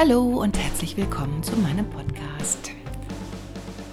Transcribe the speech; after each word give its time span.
Hallo 0.00 0.40
und 0.40 0.56
herzlich 0.56 0.96
willkommen 0.96 1.42
zu 1.42 1.56
meinem 1.56 1.90
Podcast. 1.90 2.70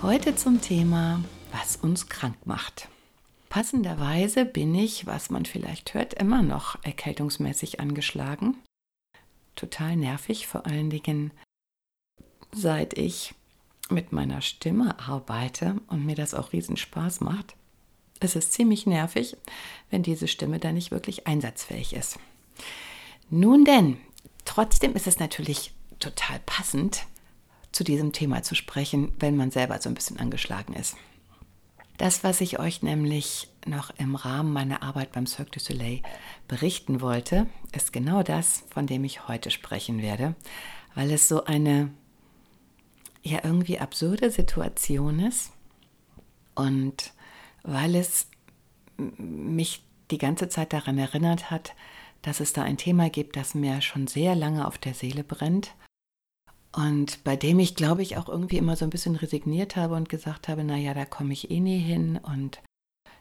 Heute 0.03 0.35
zum 0.35 0.61
Thema, 0.61 1.23
was 1.51 1.77
uns 1.77 2.09
krank 2.09 2.37
macht. 2.45 2.89
Passenderweise 3.49 4.45
bin 4.45 4.75
ich, 4.75 5.07
was 5.07 5.31
man 5.31 5.45
vielleicht 5.45 5.95
hört, 5.95 6.13
immer 6.13 6.43
noch 6.43 6.77
erkältungsmäßig 6.83 7.79
angeschlagen. 7.79 8.55
Total 9.55 9.95
nervig, 9.95 10.45
vor 10.45 10.67
allen 10.67 10.91
Dingen 10.91 11.31
seit 12.51 12.95
ich 12.99 13.33
mit 13.89 14.11
meiner 14.11 14.41
Stimme 14.41 14.99
arbeite 14.99 15.81
und 15.87 16.05
mir 16.05 16.15
das 16.15 16.35
auch 16.35 16.53
riesen 16.53 16.77
Spaß 16.77 17.21
macht. 17.21 17.55
Es 18.19 18.35
ist 18.35 18.53
ziemlich 18.53 18.85
nervig, 18.85 19.37
wenn 19.89 20.03
diese 20.03 20.27
Stimme 20.27 20.59
dann 20.59 20.75
nicht 20.75 20.91
wirklich 20.91 21.25
einsatzfähig 21.25 21.93
ist. 21.93 22.19
Nun 23.31 23.65
denn, 23.65 23.97
trotzdem 24.45 24.93
ist 24.93 25.07
es 25.07 25.17
natürlich 25.17 25.71
total 26.05 26.39
passend, 26.45 27.05
zu 27.71 27.83
diesem 27.83 28.13
Thema 28.13 28.41
zu 28.41 28.55
sprechen, 28.55 29.11
wenn 29.19 29.35
man 29.35 29.51
selber 29.51 29.81
so 29.81 29.89
ein 29.89 29.95
bisschen 29.95 30.17
angeschlagen 30.17 30.73
ist. 30.73 30.95
Das, 31.97 32.23
was 32.23 32.41
ich 32.41 32.59
euch 32.59 32.83
nämlich 32.83 33.49
noch 33.65 33.89
im 33.97 34.15
Rahmen 34.15 34.53
meiner 34.53 34.81
Arbeit 34.83 35.11
beim 35.11 35.27
Cirque 35.27 35.51
du 35.51 35.59
Soleil 35.59 36.01
berichten 36.47 37.01
wollte, 37.01 37.47
ist 37.73 37.91
genau 37.91 38.23
das, 38.23 38.63
von 38.69 38.87
dem 38.87 39.03
ich 39.03 39.27
heute 39.27 39.51
sprechen 39.51 40.01
werde, 40.01 40.35
weil 40.93 41.11
es 41.11 41.27
so 41.27 41.45
eine 41.45 41.89
ja 43.23 43.39
irgendwie 43.43 43.79
absurde 43.79 44.29
Situation 44.29 45.19
ist 45.19 45.51
und 46.53 47.11
weil 47.63 47.95
es 47.95 48.27
mich 48.97 49.83
die 50.11 50.17
ganze 50.17 50.47
Zeit 50.47 50.71
daran 50.71 50.97
erinnert 50.97 51.49
hat, 51.49 51.73
dass 52.21 52.39
es 52.39 52.53
da 52.53 52.63
ein 52.63 52.77
Thema 52.77 53.09
gibt, 53.09 53.35
das 53.35 53.55
mir 53.55 53.81
schon 53.81 54.07
sehr 54.07 54.35
lange 54.35 54.67
auf 54.67 54.77
der 54.77 54.93
Seele 54.93 55.23
brennt 55.23 55.73
und 56.75 57.23
bei 57.23 57.37
dem 57.37 57.59
ich, 57.59 57.75
glaube 57.75 58.01
ich, 58.01 58.17
auch 58.17 58.27
irgendwie 58.27 58.57
immer 58.57 58.75
so 58.75 58.83
ein 58.83 58.89
bisschen 58.89 59.15
resigniert 59.15 59.77
habe 59.77 59.95
und 59.95 60.09
gesagt 60.09 60.49
habe, 60.49 60.65
naja, 60.65 60.93
da 60.93 61.05
komme 61.05 61.31
ich 61.31 61.49
eh 61.49 61.61
nie 61.61 61.79
hin 61.79 62.19
und 62.21 62.61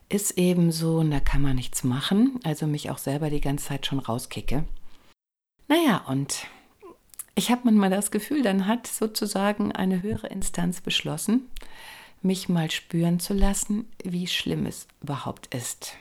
ist 0.08 0.33
eben 0.38 0.72
so 0.72 0.98
und 0.98 1.12
da 1.12 1.20
kann 1.20 1.41
man 1.41 1.55
nichts 1.55 1.84
machen. 1.84 2.41
Also 2.42 2.66
mich 2.66 2.91
auch 2.91 2.98
selber 2.98 3.30
die 3.30 3.41
ganze 3.41 3.66
Zeit 3.66 3.86
schon 3.86 4.00
rauskicke. 4.00 4.64
Naja, 5.68 5.98
und 6.08 6.48
ich 7.36 7.52
habe 7.52 7.62
manchmal 7.64 7.90
das 7.90 8.11
Gefühl, 8.11 8.42
dann 8.42 8.67
hat 8.67 8.89
sozusagen 8.89 9.70
eine 9.70 10.02
höhere 10.02 10.27
Instanz 10.27 10.80
beschlossen, 10.80 11.48
mich 12.23 12.48
mal 12.48 12.73
spüren 12.73 13.20
zu 13.20 13.34
lassen, 13.34 13.89
wie 14.02 14.27
schlimm 14.27 14.67
es 14.67 14.89
überhaupt 15.01 15.55
ist. 15.55 15.96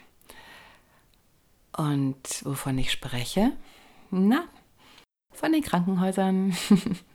Und 1.78 2.18
wovon 2.44 2.80
ich 2.80 2.92
spreche? 2.92 3.52
Na, 4.10 4.46
von 5.32 5.52
den 5.52 5.62
Krankenhäusern. 5.62 6.56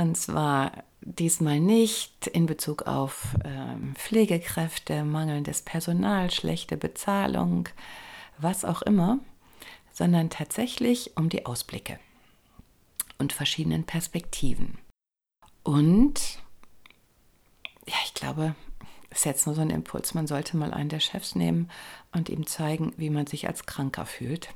Und 0.00 0.16
zwar 0.16 0.72
diesmal 1.02 1.60
nicht 1.60 2.26
in 2.26 2.46
Bezug 2.46 2.86
auf 2.86 3.36
ähm, 3.44 3.94
Pflegekräfte, 3.96 5.04
mangelndes 5.04 5.60
Personal, 5.60 6.30
schlechte 6.30 6.78
Bezahlung, 6.78 7.68
was 8.38 8.64
auch 8.64 8.80
immer, 8.80 9.18
sondern 9.92 10.30
tatsächlich 10.30 11.18
um 11.18 11.28
die 11.28 11.44
Ausblicke 11.44 11.98
und 13.18 13.34
verschiedenen 13.34 13.84
Perspektiven. 13.84 14.78
Und 15.64 16.38
ja, 17.86 17.96
ich 18.06 18.14
glaube, 18.14 18.54
es 19.10 19.18
ist 19.18 19.24
jetzt 19.26 19.46
nur 19.46 19.54
so 19.54 19.60
ein 19.60 19.68
Impuls, 19.68 20.14
man 20.14 20.26
sollte 20.26 20.56
mal 20.56 20.72
einen 20.72 20.88
der 20.88 21.00
Chefs 21.00 21.34
nehmen 21.34 21.70
und 22.12 22.30
ihm 22.30 22.46
zeigen, 22.46 22.94
wie 22.96 23.10
man 23.10 23.26
sich 23.26 23.46
als 23.48 23.66
Kranker 23.66 24.06
fühlt. 24.06 24.48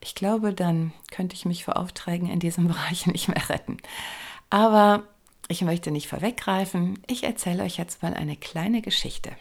Ich 0.00 0.14
glaube, 0.14 0.52
dann 0.52 0.92
könnte 1.10 1.34
ich 1.34 1.44
mich 1.44 1.64
vor 1.64 1.76
Aufträgen 1.76 2.30
in 2.30 2.38
diesem 2.38 2.68
Bereich 2.68 3.08
nicht 3.08 3.26
mehr 3.26 3.48
retten. 3.48 3.78
Aber 4.50 5.04
ich 5.48 5.62
möchte 5.62 5.90
nicht 5.90 6.08
vorweggreifen. 6.08 7.00
Ich 7.06 7.24
erzähle 7.24 7.62
euch 7.64 7.76
jetzt 7.76 8.02
mal 8.02 8.14
eine 8.14 8.36
kleine 8.36 8.82
Geschichte. 8.82 9.32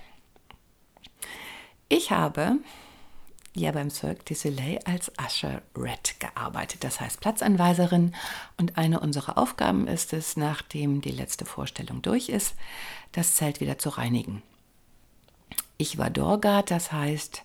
Ich 1.90 2.12
habe 2.12 2.60
ja 3.56 3.72
beim 3.72 3.90
Cirque 3.90 4.24
du 4.26 4.36
Soleil 4.36 4.80
als 4.86 5.12
Usher 5.20 5.62
Red 5.78 6.20
gearbeitet, 6.20 6.84
das 6.84 7.00
heißt 7.00 7.22
Platzanweiserin. 7.22 8.14
Und 8.58 8.78
eine 8.78 9.00
unserer 9.00 9.38
Aufgaben 9.38 9.88
ist 9.88 10.14
es, 10.14 10.36
nachdem 10.36 11.02
die 11.02 11.12
letzte 11.12 11.46
Vorstellung 11.46 12.02
durch 12.02 12.30
ist, 12.30 12.56
das 13.14 13.36
Zelt 13.36 13.62
wieder 13.62 13.78
zu 13.78 13.90
reinigen. 13.90 14.44
Ich 15.78 15.98
war 15.98 16.10
Dorgard, 16.10 16.70
das 16.72 16.92
heißt, 16.92 17.44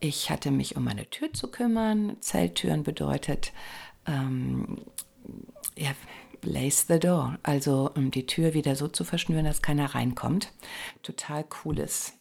ich 0.00 0.30
hatte 0.30 0.50
mich 0.50 0.76
um 0.76 0.84
meine 0.84 1.08
Tür 1.08 1.32
zu 1.32 1.48
kümmern. 1.48 2.16
Zelttüren 2.20 2.82
bedeutet, 2.82 3.52
ähm, 4.06 4.78
ja, 5.76 5.90
lace 6.42 6.86
the 6.88 6.98
door, 6.98 7.38
also 7.42 7.90
um 7.94 8.10
die 8.10 8.26
Tür 8.26 8.54
wieder 8.54 8.76
so 8.76 8.88
zu 8.88 9.04
verschnüren, 9.04 9.44
dass 9.44 9.62
keiner 9.62 9.94
reinkommt. 9.94 10.52
Total 11.02 11.44
cooles, 11.44 12.14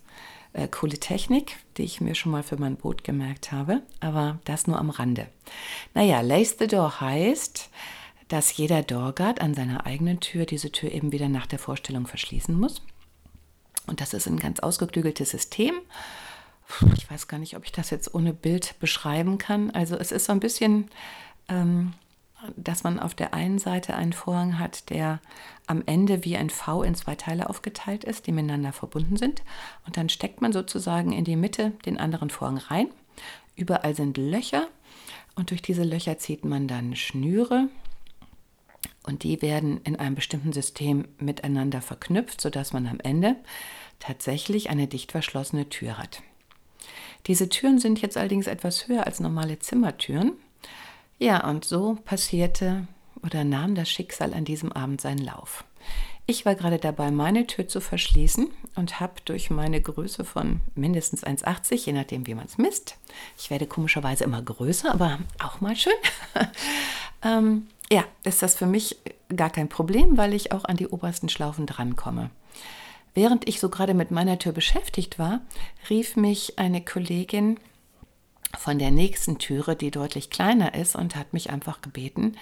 äh, 0.54 0.68
coole 0.68 0.98
Technik, 0.98 1.58
die 1.78 1.84
ich 1.84 2.02
mir 2.02 2.16
schon 2.16 2.32
mal 2.32 2.44
für 2.44 2.58
mein 2.58 2.76
Boot 2.76 3.04
gemerkt 3.04 3.52
habe, 3.52 3.82
aber 4.00 4.40
das 4.46 4.68
nur 4.68 4.80
am 4.80 4.90
Rande. 4.90 5.28
Naja, 5.94 6.22
lace 6.22 6.56
the 6.60 6.68
door 6.68 7.02
heißt, 7.02 7.70
dass 8.28 8.56
jeder 8.58 8.84
Doorguard 8.84 9.42
an 9.42 9.54
seiner 9.54 9.86
eigenen 9.86 10.20
Tür 10.20 10.46
diese 10.46 10.72
Tür 10.72 10.92
eben 10.92 11.12
wieder 11.12 11.30
nach 11.30 11.48
der 11.48 11.60
Vorstellung 11.60 12.06
verschließen 12.06 12.56
muss. 12.56 12.82
Und 13.88 14.02
das 14.02 14.14
ist 14.14 14.28
ein 14.28 14.38
ganz 14.38 14.60
ausgeklügeltes 14.60 15.32
System 15.32 15.82
ich 16.96 17.10
weiß 17.10 17.28
gar 17.28 17.40
nicht, 17.40 17.56
ob 17.56 17.66
ich 17.66 17.72
das 17.72 17.90
jetzt 17.90 18.14
ohne 18.14 18.34
Bild 18.34 18.76
beschreiben 18.80 19.38
kann. 19.38 19.72
Also 19.72 19.96
es 19.96 20.12
ist 20.12 20.26
so 20.26 20.32
ein 20.32 20.40
bisschen, 20.40 20.90
ähm, 21.48 21.94
dass 22.56 22.84
man 22.84 23.00
auf 23.00 23.16
der 23.16 23.34
einen 23.34 23.60
Seite 23.60 23.96
einen 23.96 24.14
Vorhang 24.14 24.60
hat, 24.60 24.90
der 24.90 25.20
am 25.68 25.84
Ende 25.86 26.24
wie 26.26 26.38
ein 26.38 26.50
V 26.50 26.84
in 26.84 26.96
zwei 26.96 27.16
Teile 27.16 27.50
aufgeteilt 27.50 28.04
ist, 28.04 28.28
die 28.28 28.32
miteinander 28.32 28.74
verbunden 28.74 29.18
sind. 29.18 29.44
Und 29.86 29.98
dann 29.98 30.10
steckt 30.10 30.42
man 30.42 30.54
sozusagen 30.54 31.12
in 31.12 31.26
die 31.26 31.36
Mitte 31.36 31.74
den 31.86 31.98
anderen 31.98 32.30
Vorhang 32.30 32.58
rein. 32.58 32.88
Überall 33.56 33.96
sind 33.96 34.18
Löcher 34.18 34.68
und 35.36 35.52
durch 35.52 35.62
diese 35.62 35.84
Löcher 35.84 36.18
zieht 36.18 36.46
man 36.46 36.68
dann 36.68 36.96
Schnüre 36.96 37.68
und 39.04 39.24
die 39.24 39.42
werden 39.42 39.82
in 39.84 39.96
einem 39.96 40.16
bestimmten 40.16 40.54
System 40.54 41.08
miteinander 41.18 41.82
verknüpft, 41.82 42.42
sodass 42.42 42.74
man 42.74 42.88
am 42.88 43.00
Ende 43.00 43.36
tatsächlich 44.00 44.70
eine 44.70 44.88
dicht 44.88 45.12
verschlossene 45.12 45.70
Tür 45.70 45.98
hat. 45.98 46.22
Diese 47.28 47.50
Türen 47.50 47.80
sind 47.80 48.02
jetzt 48.02 48.18
allerdings 48.18 48.48
etwas 48.48 48.88
höher 48.88 49.06
als 49.06 49.20
normale 49.20 49.60
Zimmertüren. 49.60 50.34
Ja, 51.20 51.46
und 51.48 51.66
so 51.66 51.98
passierte 52.06 52.88
oder 53.24 53.44
nahm 53.44 53.76
das 53.76 53.90
Schicksal 53.90 54.34
an 54.34 54.46
diesem 54.46 54.72
Abend 54.72 55.02
seinen 55.02 55.20
Lauf. 55.20 55.66
Ich 56.26 56.46
war 56.46 56.56
gerade 56.56 56.78
dabei, 56.78 57.12
meine 57.12 57.46
Tür 57.46 57.68
zu 57.68 57.82
verschließen 57.82 58.50
und 58.76 59.00
habe 59.02 59.14
durch 59.26 59.50
meine 59.50 59.82
Größe 59.82 60.24
von 60.24 60.62
mindestens 60.76 61.26
1,80, 61.26 61.88
je 61.88 61.94
nachdem, 61.94 62.26
wie 62.28 62.36
man 62.36 62.46
es 62.46 62.58
misst, 62.58 62.98
ich 63.38 63.50
werde 63.50 63.68
komischerweise 63.68 64.24
immer 64.24 64.42
größer, 64.42 64.94
aber 64.94 65.20
auch 65.44 65.60
mal 65.60 65.76
schön, 65.76 65.92
ähm, 67.24 67.68
ja, 67.92 68.06
ist 68.24 68.42
das 68.42 68.56
für 68.56 68.68
mich 68.68 68.98
gar 69.36 69.50
kein 69.50 69.68
Problem, 69.68 70.18
weil 70.18 70.34
ich 70.34 70.54
auch 70.54 70.64
an 70.66 70.78
die 70.78 70.88
obersten 70.88 71.28
Schlaufen 71.28 71.66
drankomme. 71.66 72.30
Während 73.14 73.50
ich 73.50 73.60
so 73.60 73.70
gerade 73.70 73.96
mit 73.96 74.12
meiner 74.12 74.38
Tür 74.40 74.54
beschäftigt 74.54 75.20
war, 75.20 75.42
rief 75.90 76.16
mich 76.16 76.60
eine 76.60 76.86
Kollegin 76.86 77.60
von 78.58 78.80
der 78.80 78.92
nächsten 78.92 79.38
Türe, 79.38 79.76
die 79.76 79.92
deutlich 79.92 80.30
kleiner 80.30 80.74
ist, 80.74 80.96
und 80.96 81.16
hat 81.16 81.34
mich 81.34 81.50
einfach 81.50 81.82
gebeten, 81.82 82.36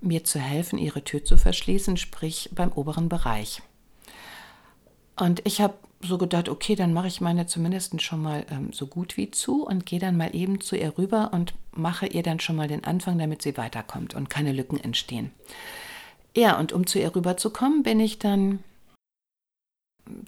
mir 0.00 0.24
zu 0.24 0.38
helfen, 0.38 0.78
ihre 0.78 1.02
Tür 1.02 1.24
zu 1.24 1.36
verschließen, 1.36 1.96
sprich 1.96 2.50
beim 2.54 2.72
oberen 2.72 3.08
Bereich. 3.08 3.62
Und 5.16 5.42
ich 5.46 5.60
habe 5.60 5.74
so 6.02 6.18
gedacht, 6.18 6.48
okay, 6.48 6.74
dann 6.74 6.92
mache 6.92 7.06
ich 7.06 7.20
meine 7.20 7.46
zumindest 7.46 8.02
schon 8.02 8.22
mal 8.22 8.44
ähm, 8.50 8.72
so 8.72 8.86
gut 8.86 9.16
wie 9.16 9.30
zu 9.30 9.64
und 9.64 9.86
gehe 9.86 9.98
dann 9.98 10.16
mal 10.16 10.34
eben 10.34 10.60
zu 10.60 10.76
ihr 10.76 10.98
rüber 10.98 11.30
und 11.32 11.54
mache 11.72 12.06
ihr 12.06 12.22
dann 12.22 12.40
schon 12.40 12.56
mal 12.56 12.68
den 12.68 12.84
Anfang, 12.84 13.18
damit 13.18 13.42
sie 13.42 13.56
weiterkommt 13.56 14.14
und 14.14 14.28
keine 14.28 14.52
Lücken 14.52 14.78
entstehen. 14.78 15.30
Ja, 16.36 16.58
und 16.58 16.72
um 16.72 16.86
zu 16.86 16.98
ihr 16.98 17.14
rüberzukommen, 17.14 17.82
bin 17.82 18.00
ich 18.00 18.18
dann 18.18 18.58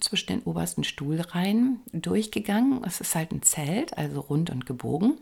zwischen 0.01 0.29
den 0.29 0.43
obersten 0.43 0.85
Stuhlreihen 0.85 1.81
durchgegangen. 1.93 2.83
Es 2.85 3.01
ist 3.01 3.15
halt 3.15 3.33
ein 3.33 3.43
Zelt, 3.43 3.97
also 3.97 4.21
rund 4.21 4.51
und 4.51 4.67
gebogen. 4.67 5.19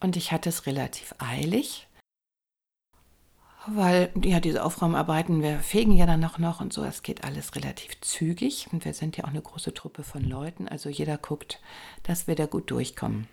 Und 0.00 0.16
ich 0.16 0.32
hatte 0.32 0.48
es 0.48 0.66
relativ 0.66 1.14
eilig 1.18 1.88
weil 3.74 4.10
ja 4.22 4.40
diese 4.40 4.64
Aufräumarbeiten, 4.64 5.42
wir 5.42 5.58
fegen 5.58 5.92
ja 5.92 6.06
dann 6.06 6.20
noch 6.20 6.38
noch 6.38 6.60
und 6.60 6.72
so, 6.72 6.84
es 6.84 7.02
geht 7.02 7.24
alles 7.24 7.54
relativ 7.54 8.00
zügig 8.00 8.68
und 8.72 8.84
wir 8.84 8.94
sind 8.94 9.16
ja 9.16 9.24
auch 9.24 9.28
eine 9.28 9.42
große 9.42 9.74
Truppe 9.74 10.02
von 10.02 10.22
Leuten, 10.22 10.68
also 10.68 10.88
jeder 10.88 11.18
guckt, 11.18 11.60
dass 12.02 12.26
wir 12.26 12.34
da 12.34 12.46
gut 12.46 12.70
durchkommen. 12.70 13.28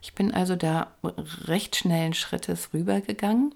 Ich 0.00 0.14
bin 0.14 0.32
also 0.32 0.54
da 0.54 0.92
recht 1.46 1.76
schnellen 1.76 2.12
Schrittes 2.12 2.74
rübergegangen. 2.74 3.54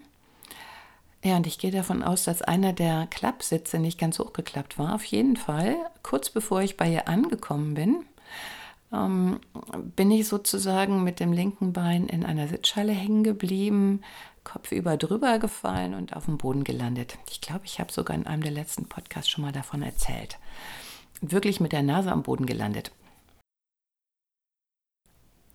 Ja, 1.24 1.36
und 1.36 1.46
ich 1.46 1.58
gehe 1.58 1.72
davon 1.72 2.02
aus, 2.02 2.24
dass 2.24 2.42
einer 2.42 2.72
der 2.72 3.06
Klappsitze 3.08 3.78
nicht 3.78 3.98
ganz 3.98 4.18
hochgeklappt 4.18 4.78
war. 4.78 4.94
Auf 4.94 5.04
jeden 5.04 5.36
Fall, 5.36 5.74
kurz 6.02 6.30
bevor 6.30 6.62
ich 6.62 6.76
bei 6.76 6.88
ihr 6.88 7.08
angekommen 7.08 7.74
bin, 7.74 8.04
ähm, 8.92 9.40
bin 9.96 10.10
ich 10.10 10.28
sozusagen 10.28 11.02
mit 11.02 11.20
dem 11.20 11.32
linken 11.32 11.72
Bein 11.72 12.06
in 12.06 12.24
einer 12.24 12.46
Sitzschale 12.46 12.92
hängen 12.92 13.24
geblieben, 13.24 14.02
kopfüber 14.44 14.96
drüber 14.96 15.38
gefallen 15.38 15.94
und 15.94 16.14
auf 16.14 16.26
dem 16.26 16.38
Boden 16.38 16.64
gelandet. 16.64 17.18
Ich 17.30 17.40
glaube, 17.40 17.62
ich 17.64 17.80
habe 17.80 17.92
sogar 17.92 18.16
in 18.16 18.26
einem 18.26 18.42
der 18.42 18.52
letzten 18.52 18.86
Podcasts 18.86 19.28
schon 19.28 19.42
mal 19.42 19.52
davon 19.52 19.82
erzählt. 19.82 20.38
Wirklich 21.20 21.58
mit 21.58 21.72
der 21.72 21.82
Nase 21.82 22.12
am 22.12 22.22
Boden 22.22 22.46
gelandet. 22.46 22.92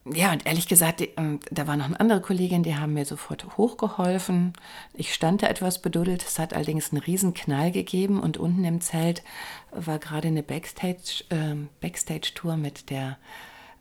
Ja, 0.06 0.34
und 0.34 0.46
ehrlich 0.46 0.68
gesagt, 0.68 1.02
ähm, 1.16 1.40
da 1.50 1.66
war 1.66 1.78
noch 1.78 1.86
eine 1.86 2.00
andere 2.00 2.20
Kollegin, 2.20 2.64
die 2.64 2.76
haben 2.76 2.94
mir 2.94 3.06
sofort 3.06 3.56
hochgeholfen. 3.56 4.52
Ich 4.94 5.14
stand 5.14 5.44
da 5.44 5.48
etwas 5.48 5.82
beduddelt. 5.82 6.24
Es 6.24 6.40
hat 6.40 6.54
allerdings 6.54 6.92
einen 6.92 7.02
riesen 7.02 7.34
Knall 7.34 7.72
gegeben 7.72 8.20
und 8.20 8.38
unten 8.38 8.66
im 8.66 8.82
Zelt 8.82 9.24
war 9.72 10.00
gerade 10.00 10.28
eine 10.28 10.44
Backstage, 10.44 11.24
äh, 11.30 11.56
Backstage-Tour 11.80 12.58
mit 12.58 12.90
der 12.90 13.18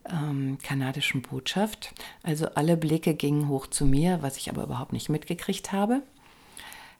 ähm, 0.09 0.59
kanadischen 0.63 1.21
Botschaft. 1.23 1.93
Also 2.23 2.47
alle 2.55 2.77
Blicke 2.77 3.15
gingen 3.15 3.49
hoch 3.49 3.67
zu 3.67 3.85
mir, 3.85 4.21
was 4.21 4.37
ich 4.37 4.49
aber 4.49 4.63
überhaupt 4.63 4.93
nicht 4.93 5.09
mitgekriegt 5.09 5.73
habe. 5.73 6.03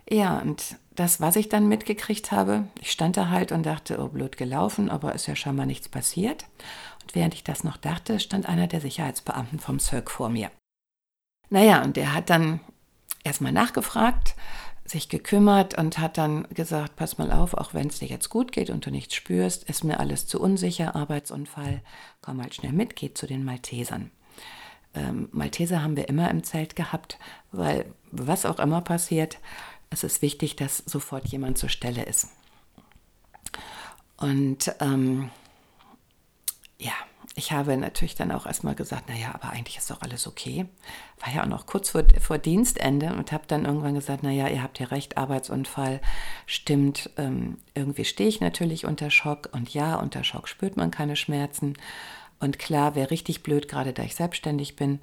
Ja, 0.09 0.39
und 0.39 0.75
das, 0.95 1.21
was 1.21 1.37
ich 1.37 1.49
dann 1.49 1.67
mitgekriegt 1.67 2.31
habe, 2.31 2.65
ich 2.81 2.91
stand 2.91 3.15
da 3.15 3.29
halt 3.29 3.51
und 3.51 3.65
dachte, 3.65 3.99
oh, 3.99 4.09
blöd 4.09 4.37
gelaufen, 4.37 4.89
aber 4.89 5.15
ist 5.15 5.27
ja 5.27 5.35
scheinbar 5.35 5.65
nichts 5.65 5.87
passiert. 5.87 6.45
Und 7.03 7.15
während 7.15 7.33
ich 7.33 7.43
das 7.43 7.63
noch 7.63 7.77
dachte, 7.77 8.19
stand 8.19 8.47
einer 8.47 8.67
der 8.67 8.81
Sicherheitsbeamten 8.81 9.59
vom 9.59 9.79
Cirque 9.79 10.09
vor 10.09 10.29
mir. 10.29 10.49
Naja, 11.49 11.83
und 11.83 11.97
der 11.97 12.13
hat 12.13 12.29
dann 12.29 12.59
erstmal 13.23 13.51
nachgefragt, 13.51 14.35
sich 14.85 15.07
gekümmert 15.07 15.77
und 15.77 15.99
hat 15.99 16.17
dann 16.17 16.47
gesagt, 16.49 16.95
pass 16.95 17.17
mal 17.17 17.31
auf, 17.31 17.53
auch 17.53 17.73
wenn 17.73 17.87
es 17.87 17.99
dir 17.99 18.07
jetzt 18.07 18.29
gut 18.29 18.51
geht 18.51 18.69
und 18.69 18.85
du 18.85 18.91
nichts 18.91 19.15
spürst, 19.15 19.63
ist 19.63 19.83
mir 19.83 19.99
alles 19.99 20.27
zu 20.27 20.41
unsicher, 20.41 20.95
Arbeitsunfall, 20.95 21.81
komm 22.21 22.41
halt 22.41 22.55
schnell 22.55 22.73
mit, 22.73 22.95
geh 22.95 23.13
zu 23.13 23.25
den 23.25 23.45
Maltesern. 23.45 24.11
Ähm, 24.93 25.29
Malteser 25.31 25.81
haben 25.81 25.95
wir 25.95 26.09
immer 26.09 26.29
im 26.29 26.43
Zelt 26.43 26.75
gehabt, 26.75 27.17
weil 27.51 27.85
was 28.11 28.45
auch 28.45 28.59
immer 28.59 28.81
passiert, 28.81 29.39
es 29.89 30.03
ist 30.03 30.21
wichtig, 30.21 30.55
dass 30.55 30.77
sofort 30.79 31.27
jemand 31.27 31.57
zur 31.57 31.69
Stelle 31.69 32.03
ist. 32.03 32.29
Und 34.17 34.73
ähm, 34.79 35.29
ja, 36.83 36.93
ich 37.35 37.51
habe 37.51 37.77
natürlich 37.77 38.15
dann 38.15 38.31
auch 38.31 38.45
erstmal 38.45 38.75
gesagt, 38.75 39.09
naja, 39.09 39.31
aber 39.33 39.49
eigentlich 39.49 39.77
ist 39.77 39.89
doch 39.89 40.01
alles 40.01 40.27
okay. 40.27 40.65
War 41.19 41.33
ja 41.33 41.43
auch 41.43 41.47
noch 41.47 41.65
kurz 41.65 41.89
vor, 41.89 42.03
vor 42.19 42.37
Dienstende 42.37 43.13
und 43.13 43.31
habe 43.31 43.45
dann 43.47 43.65
irgendwann 43.65 43.95
gesagt, 43.95 44.21
naja, 44.21 44.49
ihr 44.49 44.61
habt 44.61 44.79
ja 44.79 44.87
recht, 44.87 45.17
Arbeitsunfall 45.17 46.01
stimmt. 46.45 47.09
Ähm, 47.17 47.57
irgendwie 47.73 48.05
stehe 48.05 48.29
ich 48.29 48.41
natürlich 48.41 48.85
unter 48.85 49.09
Schock 49.09 49.49
und 49.53 49.73
ja, 49.73 49.95
unter 49.95 50.23
Schock 50.23 50.47
spürt 50.47 50.77
man 50.77 50.91
keine 50.91 51.15
Schmerzen. 51.15 51.75
Und 52.39 52.59
klar, 52.59 52.95
wäre 52.95 53.09
richtig 53.09 53.41
blöd, 53.41 53.67
gerade 53.67 53.93
da 53.93 54.03
ich 54.03 54.15
selbstständig 54.15 54.75
bin, 54.75 54.99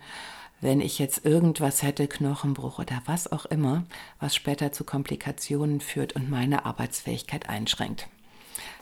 wenn 0.60 0.82
ich 0.82 0.98
jetzt 0.98 1.24
irgendwas 1.24 1.82
hätte, 1.82 2.06
Knochenbruch 2.06 2.78
oder 2.78 3.02
was 3.06 3.32
auch 3.32 3.46
immer, 3.46 3.84
was 4.20 4.36
später 4.36 4.72
zu 4.72 4.84
Komplikationen 4.84 5.80
führt 5.80 6.12
und 6.12 6.28
meine 6.28 6.66
Arbeitsfähigkeit 6.66 7.48
einschränkt. 7.48 8.08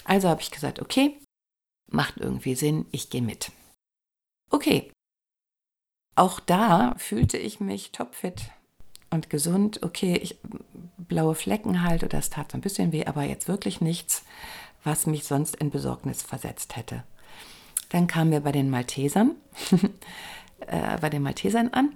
Also 0.04 0.28
habe 0.28 0.40
ich 0.40 0.50
gesagt, 0.50 0.82
okay, 0.82 1.18
macht 1.88 2.18
irgendwie 2.18 2.54
Sinn, 2.54 2.86
ich 2.90 3.10
gehe 3.10 3.22
mit. 3.22 3.52
Okay. 4.50 4.90
Auch 6.14 6.40
da 6.40 6.94
fühlte 6.98 7.38
ich 7.38 7.60
mich 7.60 7.92
topfit 7.92 8.50
und 9.10 9.30
gesund. 9.30 9.82
Okay, 9.82 10.16
ich, 10.16 10.38
blaue 10.96 11.34
Flecken 11.34 11.82
halt 11.82 12.02
oder 12.02 12.18
es 12.18 12.30
tat 12.30 12.52
so 12.52 12.58
ein 12.58 12.62
bisschen 12.62 12.92
weh, 12.92 13.06
aber 13.06 13.22
jetzt 13.22 13.48
wirklich 13.48 13.80
nichts, 13.80 14.24
was 14.84 15.06
mich 15.06 15.24
sonst 15.24 15.56
in 15.56 15.70
Besorgnis 15.70 16.22
versetzt 16.22 16.76
hätte. 16.76 17.04
Dann 17.90 18.06
kamen 18.06 18.30
wir 18.30 18.40
bei 18.40 18.52
den 18.52 18.68
Maltesern, 18.68 19.36
äh, 20.66 20.98
bei 21.00 21.08
den 21.08 21.22
Maltesern 21.22 21.68
an, 21.68 21.92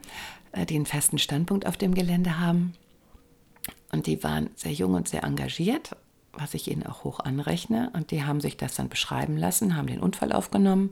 äh, 0.53 0.65
die 0.67 0.77
einen 0.77 0.87
festen 0.87 1.19
Standpunkt 1.19 1.67
auf 1.67 1.77
dem 1.77 1.95
Gelände 1.95 2.39
haben. 2.39 2.75
Und 3.91 4.07
die 4.07 4.23
waren 4.25 4.51
sehr 4.57 4.73
jung 4.73 4.95
und 4.95 5.09
sehr 5.09 5.25
engagiert 5.25 5.97
was 6.33 6.55
ich 6.55 6.71
ihnen 6.71 6.87
auch 6.87 7.05
hoch 7.05 7.21
anrechne. 7.21 7.91
Und 7.95 8.11
die 8.11 8.25
haben 8.25 8.41
sich 8.41 8.57
das 8.57 8.75
dann 8.75 8.89
beschreiben 8.89 9.37
lassen, 9.37 9.77
haben 9.77 9.87
den 9.87 10.01
Unfall 10.01 10.33
aufgenommen 10.33 10.91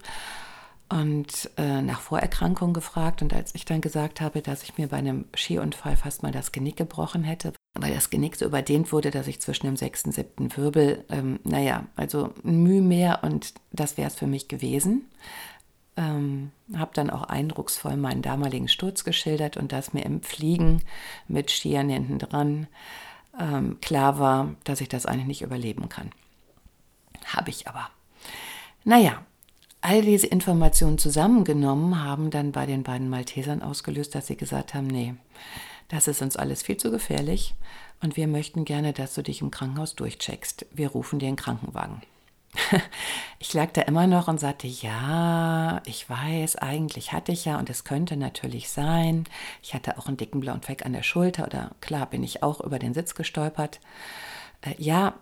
und 0.90 1.48
äh, 1.56 1.82
nach 1.82 2.00
Vorerkrankungen 2.00 2.74
gefragt. 2.74 3.22
Und 3.22 3.32
als 3.32 3.54
ich 3.54 3.64
dann 3.64 3.80
gesagt 3.80 4.20
habe, 4.20 4.42
dass 4.42 4.64
ich 4.64 4.76
mir 4.76 4.88
bei 4.88 4.96
einem 4.96 5.24
Skiunfall 5.34 5.96
fast 5.96 6.22
mal 6.22 6.32
das 6.32 6.52
Genick 6.52 6.76
gebrochen 6.76 7.22
hätte, 7.22 7.52
weil 7.74 7.94
das 7.94 8.10
Genick 8.10 8.36
so 8.36 8.44
überdehnt 8.44 8.92
wurde, 8.92 9.10
dass 9.10 9.28
ich 9.28 9.40
zwischen 9.40 9.66
dem 9.66 9.76
sechsten 9.76 10.08
und 10.10 10.14
siebten 10.14 10.56
Wirbel, 10.56 11.04
ähm, 11.08 11.38
naja, 11.44 11.86
also 11.94 12.34
Mühe 12.42 12.82
mehr 12.82 13.20
und 13.22 13.54
das 13.72 13.96
wäre 13.96 14.08
es 14.08 14.16
für 14.16 14.26
mich 14.26 14.48
gewesen. 14.48 15.06
Ähm, 15.96 16.50
habe 16.74 16.90
dann 16.94 17.10
auch 17.10 17.24
eindrucksvoll 17.24 17.96
meinen 17.96 18.22
damaligen 18.22 18.68
Sturz 18.68 19.04
geschildert 19.04 19.56
und 19.56 19.72
das 19.72 19.92
mir 19.92 20.04
im 20.04 20.22
Fliegen 20.22 20.82
mit 21.28 21.50
Skiern 21.50 21.88
hinten 21.88 22.18
dran 22.18 22.66
ähm, 23.40 23.78
klar 23.80 24.18
war, 24.18 24.54
dass 24.64 24.80
ich 24.80 24.88
das 24.88 25.06
eigentlich 25.06 25.26
nicht 25.26 25.42
überleben 25.42 25.88
kann. 25.88 26.10
Habe 27.24 27.50
ich 27.50 27.66
aber. 27.66 27.88
Naja, 28.84 29.24
all 29.80 30.02
diese 30.02 30.26
Informationen 30.26 30.98
zusammengenommen 30.98 32.02
haben 32.02 32.30
dann 32.30 32.52
bei 32.52 32.66
den 32.66 32.82
beiden 32.82 33.08
Maltesern 33.08 33.62
ausgelöst, 33.62 34.14
dass 34.14 34.26
sie 34.26 34.36
gesagt 34.36 34.74
haben, 34.74 34.86
nee, 34.86 35.14
das 35.88 36.06
ist 36.06 36.22
uns 36.22 36.36
alles 36.36 36.62
viel 36.62 36.76
zu 36.76 36.90
gefährlich 36.90 37.54
und 38.00 38.16
wir 38.16 38.28
möchten 38.28 38.64
gerne, 38.64 38.92
dass 38.92 39.14
du 39.14 39.22
dich 39.22 39.40
im 39.40 39.50
Krankenhaus 39.50 39.96
durchcheckst. 39.96 40.66
Wir 40.72 40.90
rufen 40.90 41.18
dir 41.18 41.28
einen 41.28 41.36
Krankenwagen. 41.36 42.02
ich 43.38 43.54
lag 43.54 43.70
da 43.72 43.82
immer 43.82 44.06
noch 44.06 44.28
und 44.28 44.40
sagte, 44.40 44.66
ja, 44.66 45.80
ich 45.84 46.08
weiß, 46.08 46.56
eigentlich 46.56 47.12
hatte 47.12 47.32
ich 47.32 47.44
ja 47.44 47.58
und 47.58 47.70
es 47.70 47.84
könnte 47.84 48.16
natürlich 48.16 48.70
sein. 48.70 49.24
Ich 49.62 49.74
hatte 49.74 49.98
auch 49.98 50.06
einen 50.06 50.16
dicken 50.16 50.40
blauen 50.40 50.62
Fleck 50.62 50.84
an 50.84 50.92
der 50.92 51.02
Schulter 51.02 51.46
oder 51.46 51.70
klar 51.80 52.06
bin 52.06 52.22
ich 52.22 52.42
auch 52.42 52.60
über 52.60 52.78
den 52.78 52.94
Sitz 52.94 53.14
gestolpert. 53.14 53.80
Äh, 54.62 54.74
ja, 54.78 55.14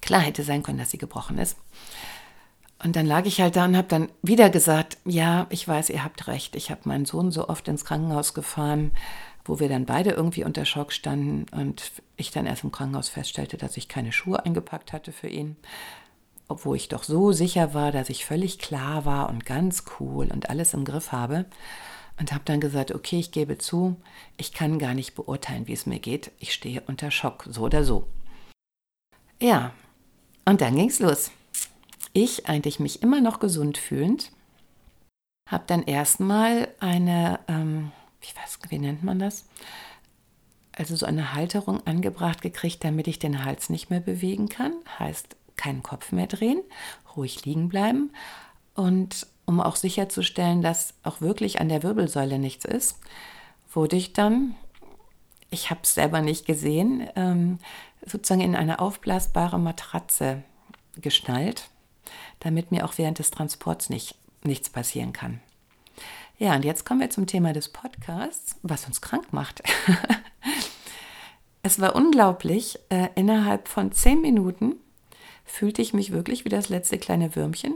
klar 0.00 0.20
hätte 0.20 0.42
sein 0.42 0.62
können, 0.62 0.78
dass 0.78 0.90
sie 0.90 0.98
gebrochen 0.98 1.38
ist. 1.38 1.56
Und 2.82 2.94
dann 2.94 3.06
lag 3.06 3.24
ich 3.24 3.40
halt 3.40 3.56
da 3.56 3.64
und 3.64 3.76
habe 3.76 3.88
dann 3.88 4.08
wieder 4.22 4.50
gesagt, 4.50 4.98
ja, 5.04 5.46
ich 5.50 5.66
weiß, 5.66 5.90
ihr 5.90 6.04
habt 6.04 6.28
recht. 6.28 6.54
Ich 6.54 6.70
habe 6.70 6.82
meinen 6.84 7.06
Sohn 7.06 7.32
so 7.32 7.48
oft 7.48 7.66
ins 7.66 7.84
Krankenhaus 7.84 8.34
gefahren, 8.34 8.92
wo 9.44 9.58
wir 9.58 9.68
dann 9.68 9.84
beide 9.84 10.10
irgendwie 10.10 10.44
unter 10.44 10.64
Schock 10.64 10.92
standen 10.92 11.46
und 11.50 11.90
ich 12.16 12.30
dann 12.30 12.46
erst 12.46 12.62
im 12.62 12.70
Krankenhaus 12.70 13.08
feststellte, 13.08 13.56
dass 13.56 13.76
ich 13.76 13.88
keine 13.88 14.12
Schuhe 14.12 14.44
eingepackt 14.44 14.92
hatte 14.92 15.10
für 15.10 15.28
ihn 15.28 15.56
obwohl 16.48 16.76
ich 16.76 16.88
doch 16.88 17.04
so 17.04 17.32
sicher 17.32 17.74
war, 17.74 17.92
dass 17.92 18.08
ich 18.08 18.24
völlig 18.24 18.58
klar 18.58 19.04
war 19.04 19.28
und 19.28 19.44
ganz 19.44 19.84
cool 20.00 20.28
und 20.32 20.48
alles 20.48 20.74
im 20.74 20.84
Griff 20.84 21.12
habe. 21.12 21.44
Und 22.18 22.32
habe 22.32 22.42
dann 22.44 22.58
gesagt, 22.58 22.92
okay, 22.92 23.20
ich 23.20 23.30
gebe 23.30 23.58
zu, 23.58 23.94
ich 24.38 24.52
kann 24.52 24.80
gar 24.80 24.94
nicht 24.94 25.14
beurteilen, 25.14 25.68
wie 25.68 25.72
es 25.72 25.86
mir 25.86 26.00
geht. 26.00 26.32
Ich 26.40 26.52
stehe 26.52 26.82
unter 26.88 27.12
Schock, 27.12 27.46
so 27.48 27.62
oder 27.62 27.84
so. 27.84 28.08
Ja, 29.40 29.72
und 30.44 30.60
dann 30.60 30.74
ging's 30.74 30.98
los. 30.98 31.30
Ich, 32.12 32.48
eigentlich 32.48 32.80
mich 32.80 33.02
immer 33.02 33.20
noch 33.20 33.38
gesund 33.38 33.78
fühlend, 33.78 34.32
habe 35.48 35.64
dann 35.68 35.84
erstmal 35.84 36.68
eine, 36.80 37.38
ähm, 37.46 37.92
wie, 38.20 38.32
was, 38.42 38.58
wie 38.68 38.78
nennt 38.78 39.04
man 39.04 39.20
das? 39.20 39.46
Also 40.72 40.96
so 40.96 41.06
eine 41.06 41.34
Halterung 41.34 41.86
angebracht 41.86 42.42
gekriegt, 42.42 42.82
damit 42.82 43.06
ich 43.06 43.20
den 43.20 43.44
Hals 43.44 43.70
nicht 43.70 43.90
mehr 43.90 44.00
bewegen 44.00 44.48
kann. 44.48 44.72
Heißt, 44.98 45.36
keinen 45.58 45.82
Kopf 45.82 46.12
mehr 46.12 46.26
drehen, 46.26 46.62
ruhig 47.14 47.44
liegen 47.44 47.68
bleiben 47.68 48.12
und 48.74 49.26
um 49.44 49.60
auch 49.60 49.76
sicherzustellen, 49.76 50.62
dass 50.62 50.94
auch 51.02 51.20
wirklich 51.20 51.60
an 51.60 51.68
der 51.68 51.82
Wirbelsäule 51.82 52.38
nichts 52.38 52.64
ist, 52.64 52.98
wurde 53.72 53.96
ich 53.96 54.12
dann, 54.12 54.54
ich 55.50 55.70
habe 55.70 55.80
es 55.82 55.94
selber 55.94 56.20
nicht 56.20 56.46
gesehen, 56.46 57.08
ähm, 57.16 57.58
sozusagen 58.04 58.42
in 58.42 58.54
eine 58.54 58.78
aufblasbare 58.78 59.58
Matratze 59.58 60.42
geschnallt, 60.96 61.70
damit 62.40 62.70
mir 62.70 62.84
auch 62.84 62.98
während 62.98 63.18
des 63.18 63.30
Transports 63.30 63.88
nicht, 63.88 64.16
nichts 64.44 64.68
passieren 64.68 65.12
kann. 65.12 65.40
Ja, 66.38 66.54
und 66.54 66.64
jetzt 66.64 66.84
kommen 66.84 67.00
wir 67.00 67.10
zum 67.10 67.26
Thema 67.26 67.52
des 67.52 67.70
Podcasts, 67.70 68.56
was 68.62 68.86
uns 68.86 69.00
krank 69.00 69.32
macht. 69.32 69.62
es 71.62 71.80
war 71.80 71.96
unglaublich. 71.96 72.78
Äh, 72.90 73.08
innerhalb 73.16 73.66
von 73.66 73.92
zehn 73.92 74.20
Minuten 74.20 74.76
fühlte 75.48 75.82
ich 75.82 75.92
mich 75.92 76.12
wirklich 76.12 76.44
wie 76.44 76.50
das 76.50 76.68
letzte 76.68 76.98
kleine 76.98 77.34
Würmchen. 77.34 77.74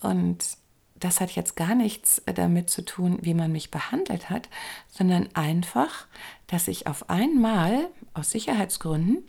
Und 0.00 0.56
das 0.94 1.20
hat 1.20 1.32
jetzt 1.32 1.56
gar 1.56 1.74
nichts 1.74 2.22
damit 2.26 2.70
zu 2.70 2.84
tun, 2.84 3.18
wie 3.22 3.34
man 3.34 3.50
mich 3.50 3.70
behandelt 3.70 4.30
hat, 4.30 4.48
sondern 4.88 5.28
einfach, 5.34 6.06
dass 6.46 6.68
ich 6.68 6.86
auf 6.86 7.10
einmal 7.10 7.88
aus 8.14 8.30
Sicherheitsgründen 8.30 9.28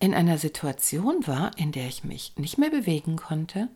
in 0.00 0.14
einer 0.14 0.38
Situation 0.38 1.26
war, 1.26 1.52
in 1.58 1.72
der 1.72 1.86
ich 1.86 2.02
mich 2.02 2.34
nicht 2.36 2.58
mehr 2.58 2.70
bewegen 2.70 3.16
konnte, 3.16 3.68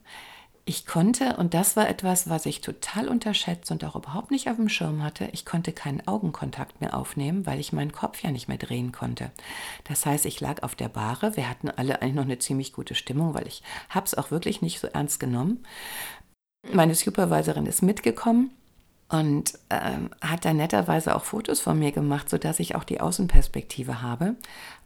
ich 0.67 0.87
konnte, 0.87 1.37
und 1.37 1.53
das 1.53 1.77
war 1.77 1.89
etwas, 1.91 2.31
was 2.31 2.47
ich 2.47 2.63
total 2.63 3.09
unterschätzt 3.09 3.71
und 3.71 3.85
auch 3.85 3.97
überhaupt 3.97 4.31
nicht 4.31 4.49
auf 4.49 4.57
dem 4.57 4.71
Schirm 4.71 5.03
hatte, 5.03 5.29
ich 5.33 5.45
konnte 5.45 5.73
keinen 5.73 6.07
Augenkontakt 6.09 6.81
mehr 6.81 6.97
aufnehmen, 6.97 7.45
weil 7.45 7.61
ich 7.61 7.75
meinen 7.75 7.93
Kopf 7.93 8.23
ja 8.23 8.31
nicht 8.31 8.49
mehr 8.49 8.57
drehen 8.57 8.91
konnte. 8.91 9.31
Das 9.85 10.07
heißt, 10.07 10.25
ich 10.25 10.41
lag 10.41 10.63
auf 10.63 10.75
der 10.75 10.89
Bahre, 10.89 11.37
wir 11.37 11.51
hatten 11.51 11.69
alle 11.69 12.01
eigentlich 12.01 12.15
noch 12.15 12.25
eine 12.25 12.39
ziemlich 12.39 12.73
gute 12.73 12.95
Stimmung, 12.95 13.35
weil 13.35 13.47
ich 13.47 13.63
habe 13.91 14.07
es 14.07 14.15
auch 14.15 14.31
wirklich 14.31 14.63
nicht 14.63 14.81
so 14.81 14.87
ernst 14.87 15.21
genommen. 15.21 15.63
Meine 16.73 16.95
Supervisorin 16.95 17.67
ist 17.67 17.83
mitgekommen 17.83 18.51
und 19.11 19.59
ähm, 19.69 20.09
hat 20.23 20.47
dann 20.47 20.57
netterweise 20.57 21.15
auch 21.15 21.25
Fotos 21.25 21.61
von 21.61 21.79
mir 21.79 21.93
gemacht, 21.93 22.31
sodass 22.31 22.59
ich 22.59 22.75
auch 22.75 22.85
die 22.85 23.03
Außenperspektive 23.03 24.01
habe. 24.01 24.37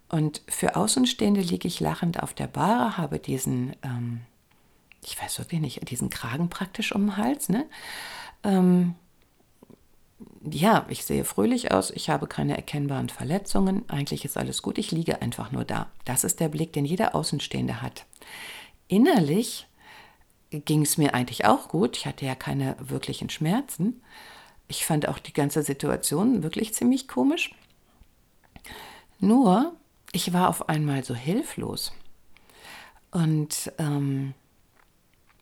Und 0.08 0.42
für 0.48 0.74
Außenstehende 0.74 1.40
liege 1.40 1.68
ich 1.68 1.78
lachend 1.78 2.20
auf 2.20 2.34
der 2.34 2.48
Bahre, 2.48 2.96
habe 2.96 3.20
diesen... 3.20 3.76
Ähm, 3.84 4.22
ich 5.04 5.20
weiß 5.20 5.38
wirklich 5.38 5.60
nicht, 5.60 5.90
diesen 5.90 6.10
Kragen 6.10 6.48
praktisch 6.48 6.92
um 6.94 7.06
den 7.06 7.16
Hals. 7.16 7.48
Ne? 7.48 7.66
Ähm, 8.44 8.94
ja, 10.50 10.86
ich 10.88 11.04
sehe 11.04 11.24
fröhlich 11.24 11.72
aus, 11.72 11.90
ich 11.90 12.10
habe 12.10 12.26
keine 12.26 12.56
erkennbaren 12.56 13.08
Verletzungen, 13.08 13.88
eigentlich 13.88 14.24
ist 14.24 14.36
alles 14.36 14.62
gut, 14.62 14.78
ich 14.78 14.90
liege 14.90 15.22
einfach 15.22 15.52
nur 15.52 15.64
da. 15.64 15.90
Das 16.04 16.24
ist 16.24 16.40
der 16.40 16.48
Blick, 16.48 16.72
den 16.72 16.84
jeder 16.84 17.14
Außenstehende 17.14 17.82
hat. 17.82 18.04
Innerlich 18.88 19.66
ging 20.50 20.82
es 20.82 20.96
mir 20.96 21.14
eigentlich 21.14 21.44
auch 21.44 21.68
gut, 21.68 21.96
ich 21.96 22.06
hatte 22.06 22.24
ja 22.24 22.34
keine 22.34 22.76
wirklichen 22.80 23.30
Schmerzen. 23.30 24.02
Ich 24.66 24.84
fand 24.84 25.08
auch 25.08 25.18
die 25.18 25.32
ganze 25.32 25.62
Situation 25.62 26.42
wirklich 26.42 26.74
ziemlich 26.74 27.08
komisch. 27.08 27.54
Nur, 29.20 29.74
ich 30.12 30.32
war 30.32 30.48
auf 30.48 30.68
einmal 30.68 31.04
so 31.04 31.14
hilflos. 31.14 31.92
Und 33.10 33.72
ähm, 33.78 34.34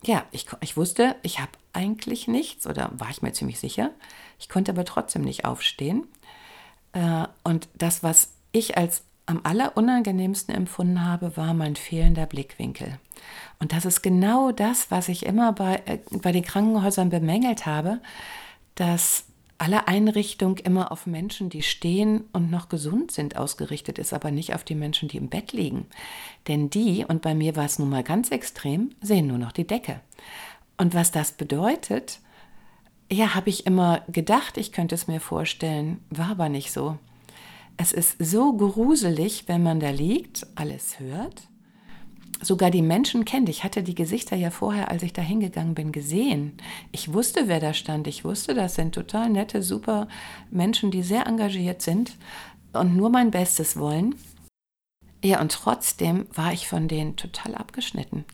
ja, 0.05 0.25
ich, 0.31 0.47
ich 0.61 0.76
wusste, 0.76 1.17
ich 1.23 1.41
habe 1.41 1.53
eigentlich 1.73 2.29
nichts 2.29 2.67
oder 2.67 2.91
war 2.97 3.11
ich 3.11 3.23
mir 3.23 3.33
ziemlich 3.33 3.59
sicher. 3.59 3.91
Ich 4.38 4.49
konnte 4.49 4.73
aber 4.73 4.85
trotzdem 4.85 5.23
nicht 5.23 5.45
aufstehen. 5.45 6.07
Äh, 6.93 7.26
und 7.45 7.69
das, 7.75 8.03
was 8.03 8.33
ich 8.53 8.76
als 8.76 9.03
am 9.26 9.41
allerunangenehmsten 9.43 10.55
empfunden 10.55 11.05
habe, 11.05 11.37
war 11.37 11.53
mein 11.53 11.75
fehlender 11.75 12.26
Blickwinkel. 12.26 12.99
Und 13.59 13.73
das 13.73 13.85
ist 13.85 14.03
genau 14.03 14.53
das, 14.53 14.91
was 14.91 15.09
ich 15.09 15.26
immer 15.26 15.53
bei, 15.53 15.83
äh, 15.87 15.99
bei 16.11 16.33
den 16.33 16.45
Krankenhäusern 16.45 17.11
bemängelt 17.11 17.67
habe, 17.67 18.00
dass 18.76 19.25
alle 19.59 19.89
Einrichtung 19.89 20.59
immer 20.59 20.93
auf 20.93 21.07
Menschen, 21.07 21.51
die 21.51 21.63
stehen 21.63 22.25
und 22.33 22.51
noch 22.51 22.69
gesund 22.69 23.11
sind, 23.11 23.37
ausgerichtet 23.37 23.99
ist, 23.99 24.13
aber 24.13 24.31
nicht 24.31 24.55
auf 24.55 24.65
die 24.65 24.75
Menschen, 24.75 25.09
die 25.09 25.17
im 25.17 25.29
Bett 25.29 25.53
liegen. 25.53 25.87
Denn 26.49 26.71
die, 26.71 27.05
und 27.07 27.23
bei 27.23 27.35
mir 27.35 27.57
war 27.57 27.65
es 27.65 27.79
nun 27.79 27.89
mal 27.89 28.03
ganz 28.03 28.31
extrem, 28.31 28.91
sehen 29.01 29.27
nur 29.27 29.39
noch 29.39 29.53
die 29.53 29.67
Decke. 29.67 30.01
Und 30.77 30.95
was 30.95 31.11
das 31.11 31.33
bedeutet, 31.33 32.21
ja, 33.11 33.35
habe 33.35 33.51
ich 33.51 33.67
immer 33.67 34.03
gedacht, 34.09 34.57
ich 34.57 34.73
könnte 34.73 34.95
es 34.95 35.07
mir 35.07 35.21
vorstellen, 35.21 36.05
war 36.11 36.31
aber 36.31 36.49
nicht 36.49 36.73
so. 36.73 36.99
Es 37.77 37.93
ist 37.93 38.17
so 38.19 38.55
gruselig, 38.55 39.45
wenn 39.47 39.63
man 39.63 39.81
da 39.81 39.91
liegt, 39.91 40.47
alles 40.55 40.99
hört 40.99 41.49
sogar 42.43 42.71
die 42.71 42.83
Menschen 42.83 43.25
kennt. 43.25 43.49
Ich 43.49 43.64
hatte 43.64 43.83
die 43.83 43.95
Gesichter 43.95 44.37
ja 44.37 44.50
vorher, 44.50 44.90
als 44.90 45.02
ich 45.02 45.12
da 45.12 45.23
hingegangen 45.23 45.75
bin, 45.75 45.93
gesehen. 45.93 46.57
Ich 46.93 47.12
wusste, 47.12 47.49
wer 47.49 47.61
da 47.61 47.75
stand. 47.75 48.07
Ich 48.07 48.25
wusste, 48.25 48.55
das 48.55 48.75
sind 48.75 48.95
total 48.95 49.31
nette, 49.31 49.62
super 49.62 50.09
Menschen, 50.50 50.90
die 50.90 51.02
sehr 51.02 51.26
engagiert 51.26 51.83
sind 51.83 52.16
und 52.73 52.97
nur 52.97 53.11
mein 53.11 53.31
Bestes 53.31 53.76
wollen. 53.76 54.14
Ja, 55.25 55.40
und 55.40 55.52
trotzdem 55.52 56.26
war 56.33 56.52
ich 56.52 56.69
von 56.69 56.88
denen 56.88 57.16
total 57.16 57.55
abgeschnitten. 57.55 58.25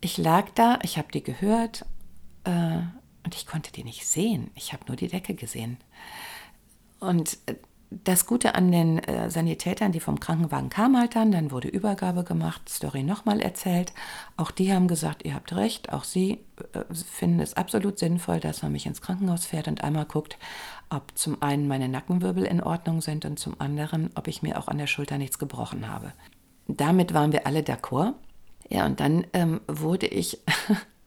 Ich 0.00 0.16
lag 0.18 0.48
da, 0.54 0.78
ich 0.82 0.98
habe 0.98 1.08
die 1.12 1.22
gehört 1.22 1.84
äh, 2.44 2.78
und 3.24 3.34
ich 3.34 3.46
konnte 3.46 3.72
die 3.72 3.84
nicht 3.84 4.06
sehen. 4.06 4.50
Ich 4.54 4.72
habe 4.72 4.84
nur 4.86 4.96
die 4.96 5.08
Decke 5.08 5.34
gesehen. 5.34 5.78
Und 7.00 7.38
äh, 7.46 7.54
das 7.90 8.26
Gute 8.26 8.54
an 8.54 8.70
den 8.70 8.98
äh, 9.00 9.30
Sanitätern, 9.30 9.90
die 9.90 10.00
vom 10.00 10.20
Krankenwagen 10.20 10.70
kamen 10.70 10.98
halt 10.98 11.16
dann, 11.16 11.32
dann 11.32 11.50
wurde 11.50 11.68
Übergabe 11.68 12.22
gemacht, 12.22 12.68
Story 12.68 13.02
nochmal 13.02 13.40
erzählt. 13.40 13.92
Auch 14.36 14.52
die 14.52 14.72
haben 14.72 14.86
gesagt, 14.86 15.24
ihr 15.24 15.34
habt 15.34 15.54
recht, 15.54 15.92
auch 15.92 16.04
sie 16.04 16.38
äh, 16.72 16.94
finden 16.94 17.40
es 17.40 17.54
absolut 17.54 17.98
sinnvoll, 17.98 18.38
dass 18.38 18.62
man 18.62 18.72
mich 18.72 18.86
ins 18.86 19.02
Krankenhaus 19.02 19.44
fährt 19.44 19.66
und 19.66 19.82
einmal 19.82 20.04
guckt, 20.04 20.38
ob 20.88 21.16
zum 21.18 21.42
einen 21.42 21.66
meine 21.66 21.88
Nackenwirbel 21.88 22.44
in 22.44 22.62
Ordnung 22.62 23.00
sind 23.00 23.24
und 23.24 23.38
zum 23.38 23.60
anderen, 23.60 24.10
ob 24.14 24.28
ich 24.28 24.42
mir 24.42 24.58
auch 24.58 24.68
an 24.68 24.78
der 24.78 24.86
Schulter 24.86 25.18
nichts 25.18 25.38
gebrochen 25.38 25.88
habe. 25.88 26.12
Damit 26.68 27.12
waren 27.12 27.32
wir 27.32 27.46
alle 27.46 27.60
d'accord. 27.60 28.14
Ja, 28.68 28.86
und 28.86 29.00
dann 29.00 29.26
ähm, 29.32 29.60
wurde 29.66 30.06
ich 30.06 30.38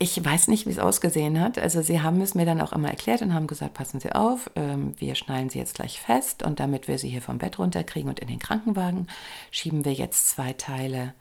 Ich 0.00 0.24
weiß 0.24 0.46
nicht, 0.46 0.66
wie 0.66 0.70
es 0.70 0.78
ausgesehen 0.78 1.40
hat. 1.40 1.58
Also 1.58 1.82
sie 1.82 2.00
haben 2.00 2.20
es 2.20 2.36
mir 2.36 2.46
dann 2.46 2.60
auch 2.60 2.72
immer 2.72 2.88
erklärt 2.88 3.20
und 3.20 3.34
haben 3.34 3.48
gesagt, 3.48 3.74
passen 3.74 3.98
Sie 3.98 4.12
auf, 4.12 4.48
ähm, 4.54 4.94
wir 4.98 5.16
schnallen 5.16 5.50
Sie 5.50 5.58
jetzt 5.58 5.74
gleich 5.74 6.00
fest 6.00 6.44
und 6.44 6.60
damit 6.60 6.86
wir 6.86 6.98
Sie 6.98 7.08
hier 7.08 7.22
vom 7.22 7.38
Bett 7.38 7.58
runterkriegen 7.58 8.08
und 8.08 8.20
in 8.20 8.28
den 8.28 8.38
Krankenwagen, 8.38 9.08
schieben 9.50 9.84
wir 9.84 9.92
jetzt 9.92 10.28
zwei 10.28 10.52
Teile, 10.52 11.14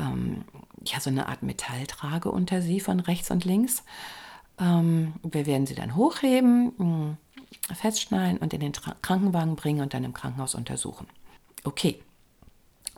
ähm, 0.00 0.44
ja, 0.84 0.98
so 0.98 1.10
eine 1.10 1.28
Art 1.28 1.44
Metalltrage 1.44 2.32
unter 2.32 2.60
Sie 2.60 2.80
von 2.80 2.98
rechts 2.98 3.30
und 3.30 3.44
links. 3.44 3.84
Ähm, 4.58 5.12
wir 5.22 5.46
werden 5.46 5.66
Sie 5.66 5.76
dann 5.76 5.94
hochheben, 5.94 6.72
mh, 6.76 7.16
festschnallen 7.74 8.38
und 8.38 8.52
in 8.52 8.60
den 8.60 8.72
Tra 8.72 8.96
Krankenwagen 9.00 9.54
bringen 9.54 9.80
und 9.80 9.94
dann 9.94 10.02
im 10.02 10.12
Krankenhaus 10.12 10.56
untersuchen. 10.56 11.06
Okay, 11.62 12.00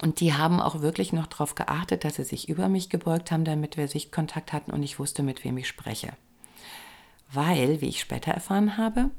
und 0.01 0.21
die 0.21 0.35
haben 0.35 0.61
auch 0.61 0.81
wirklich 0.81 1.13
noch 1.13 1.27
darauf 1.27 1.55
geachtet, 1.55 2.05
dass 2.05 2.17
sie 2.17 2.25
sich 2.25 2.49
über 2.49 2.69
mich 2.69 2.91
gebeugt 2.91 3.31
haben, 3.31 3.45
damit 3.45 3.77
wir 3.77 3.89
Sichtkontakt 3.89 4.53
hatten 4.53 4.71
und 4.71 4.83
ich 4.83 4.99
wusste, 4.99 5.23
mit 5.23 5.45
wem 5.45 5.57
ich 5.57 5.69
spreche. 5.69 6.13
Weil, 7.33 7.81
wie 7.81 7.89
ich 7.89 8.01
später 8.01 8.33
erfahren 8.33 8.77
habe, 8.77 9.11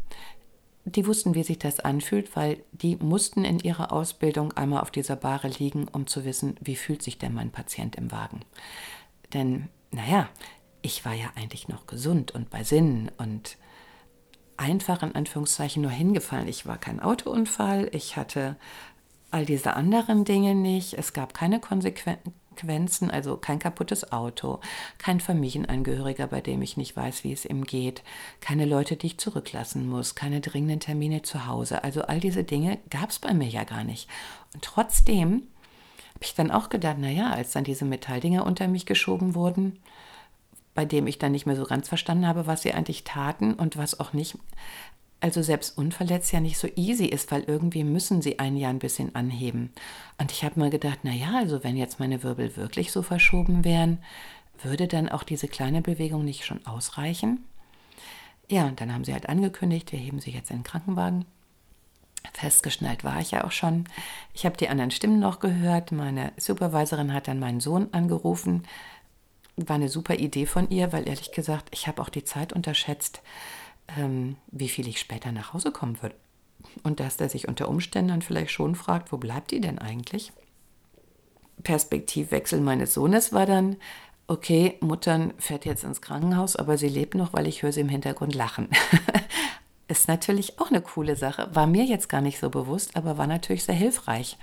die 0.85 1.07
wussten, 1.07 1.33
wie 1.33 1.43
sich 1.43 1.57
das 1.57 1.79
anfühlt, 1.79 2.35
weil 2.35 2.63
die 2.71 2.95
mussten 2.97 3.43
in 3.43 3.59
ihrer 3.59 3.91
Ausbildung 3.91 4.53
einmal 4.53 4.81
auf 4.81 4.91
dieser 4.91 5.15
Bahre 5.15 5.47
liegen, 5.47 5.87
um 5.87 6.05
zu 6.05 6.25
wissen, 6.25 6.55
wie 6.61 6.75
fühlt 6.75 7.01
sich 7.01 7.17
denn 7.17 7.33
mein 7.33 7.51
Patient 7.51 7.95
im 7.95 8.11
Wagen. 8.11 8.41
Denn, 9.33 9.69
naja, 9.91 10.29
ich 10.83 11.03
war 11.03 11.13
ja 11.13 11.31
eigentlich 11.35 11.67
noch 11.67 11.87
gesund 11.87 12.31
und 12.31 12.51
bei 12.51 12.63
Sinnen 12.63 13.09
und 13.17 13.57
einfach 14.57 15.01
in 15.01 15.15
Anführungszeichen 15.15 15.81
nur 15.81 15.91
hingefallen. 15.91 16.47
Ich 16.47 16.67
war 16.67 16.77
kein 16.77 16.99
Autounfall, 16.99 17.89
ich 17.91 18.15
hatte 18.15 18.55
all 19.35 19.45
diese 19.45 19.75
anderen 19.75 20.23
Dinge 20.23 20.55
nicht. 20.55 20.93
Es 20.93 21.11
gab 21.11 21.33
keine 21.33 21.59
Konsequenzen, 21.59 23.11
also 23.11 23.35
kein 23.35 23.59
kaputtes 23.59 24.13
Auto, 24.13 24.61
kein 24.97 25.19
Familienangehöriger, 25.19 26.27
bei 26.27 26.39
dem 26.39 26.61
ich 26.61 26.77
nicht 26.77 26.95
weiß, 26.95 27.25
wie 27.25 27.33
es 27.33 27.43
ihm 27.43 27.65
geht, 27.65 28.01
keine 28.39 28.63
Leute, 28.63 28.95
die 28.95 29.07
ich 29.07 29.17
zurücklassen 29.17 29.89
muss, 29.89 30.15
keine 30.15 30.39
dringenden 30.39 30.79
Termine 30.79 31.21
zu 31.21 31.47
Hause. 31.47 31.83
Also 31.83 32.03
all 32.03 32.21
diese 32.21 32.45
Dinge 32.45 32.79
gab 32.89 33.09
es 33.09 33.19
bei 33.19 33.33
mir 33.33 33.49
ja 33.49 33.65
gar 33.65 33.83
nicht. 33.83 34.09
Und 34.53 34.63
trotzdem 34.63 35.43
habe 36.13 36.23
ich 36.23 36.33
dann 36.33 36.49
auch 36.49 36.69
gedacht, 36.69 36.97
naja, 36.97 37.31
als 37.31 37.51
dann 37.51 37.65
diese 37.65 37.83
Metalldinger 37.83 38.45
unter 38.45 38.69
mich 38.69 38.85
geschoben 38.85 39.35
wurden, 39.35 39.79
bei 40.73 40.85
dem 40.85 41.07
ich 41.07 41.19
dann 41.19 41.33
nicht 41.33 41.45
mehr 41.45 41.57
so 41.57 41.65
ganz 41.65 41.89
verstanden 41.89 42.25
habe, 42.25 42.47
was 42.47 42.61
sie 42.61 42.71
eigentlich 42.71 43.03
taten 43.03 43.53
und 43.53 43.75
was 43.75 43.99
auch 43.99 44.13
nicht, 44.13 44.37
also 45.25 45.41
selbst 45.41 45.75
unverletzt 45.75 46.31
ja 46.33 46.39
nicht 46.39 46.59
so 46.59 46.67
easy 46.75 47.05
ist, 47.05 47.31
weil 47.31 47.41
irgendwie 47.45 47.83
müssen 47.83 48.21
sie 48.21 48.37
einen 48.37 48.57
ja 48.57 48.69
ein 48.69 48.77
bisschen 48.77 49.15
anheben. 49.15 49.73
Und 50.19 50.31
ich 50.31 50.45
habe 50.45 50.59
mal 50.59 50.69
gedacht, 50.69 51.03
naja, 51.03 51.31
also 51.39 51.63
wenn 51.63 51.75
jetzt 51.75 51.99
meine 51.99 52.21
Wirbel 52.21 52.55
wirklich 52.55 52.91
so 52.91 53.01
verschoben 53.01 53.65
wären, 53.65 53.97
würde 54.61 54.87
dann 54.87 55.09
auch 55.09 55.23
diese 55.23 55.47
kleine 55.47 55.81
Bewegung 55.81 56.23
nicht 56.25 56.45
schon 56.45 56.63
ausreichen? 56.67 57.43
Ja, 58.51 58.67
und 58.67 58.79
dann 58.79 58.93
haben 58.93 59.03
sie 59.03 59.13
halt 59.13 59.27
angekündigt, 59.27 59.91
wir 59.91 59.97
heben 59.97 60.19
sie 60.19 60.29
jetzt 60.29 60.51
in 60.51 60.57
den 60.57 60.63
Krankenwagen. 60.63 61.25
Festgeschnallt 62.33 63.03
war 63.03 63.19
ich 63.19 63.31
ja 63.31 63.45
auch 63.45 63.51
schon. 63.51 63.85
Ich 64.35 64.45
habe 64.45 64.57
die 64.57 64.69
anderen 64.69 64.91
Stimmen 64.91 65.19
noch 65.19 65.39
gehört. 65.39 65.91
Meine 65.91 66.33
Supervisorin 66.37 67.13
hat 67.13 67.27
dann 67.27 67.39
meinen 67.39 67.61
Sohn 67.61 67.87
angerufen. 67.93 68.61
War 69.55 69.77
eine 69.77 69.89
super 69.89 70.13
Idee 70.13 70.45
von 70.45 70.69
ihr, 70.69 70.93
weil 70.93 71.07
ehrlich 71.07 71.31
gesagt, 71.31 71.69
ich 71.71 71.87
habe 71.87 71.99
auch 72.03 72.09
die 72.09 72.25
Zeit 72.25 72.53
unterschätzt 72.53 73.23
ähm, 73.97 74.37
wie 74.51 74.69
viel 74.69 74.87
ich 74.87 74.99
später 74.99 75.31
nach 75.31 75.53
Hause 75.53 75.71
kommen 75.71 76.01
würde. 76.01 76.15
Und 76.83 76.99
dass 76.99 77.17
der 77.17 77.29
sich 77.29 77.47
unter 77.47 77.69
Umständen 77.69 78.09
dann 78.09 78.21
vielleicht 78.21 78.51
schon 78.51 78.75
fragt, 78.75 79.11
wo 79.11 79.17
bleibt 79.17 79.51
die 79.51 79.61
denn 79.61 79.79
eigentlich? 79.79 80.31
Perspektivwechsel 81.63 82.59
meines 82.61 82.93
Sohnes 82.93 83.33
war 83.33 83.45
dann, 83.45 83.77
okay, 84.27 84.77
Muttern 84.81 85.33
fährt 85.37 85.65
jetzt 85.65 85.83
ins 85.83 86.01
Krankenhaus, 86.01 86.55
aber 86.55 86.77
sie 86.77 86.89
lebt 86.89 87.15
noch, 87.15 87.33
weil 87.33 87.47
ich 87.47 87.63
höre 87.63 87.71
sie 87.71 87.81
im 87.81 87.89
Hintergrund 87.89 88.35
lachen. 88.35 88.69
Ist 89.87 90.07
natürlich 90.07 90.59
auch 90.59 90.69
eine 90.69 90.81
coole 90.81 91.15
Sache, 91.15 91.53
war 91.53 91.67
mir 91.67 91.83
jetzt 91.83 92.09
gar 92.09 92.21
nicht 92.21 92.39
so 92.39 92.49
bewusst, 92.49 92.95
aber 92.95 93.19
war 93.19 93.27
natürlich 93.27 93.65
sehr 93.65 93.75
hilfreich. 93.75 94.37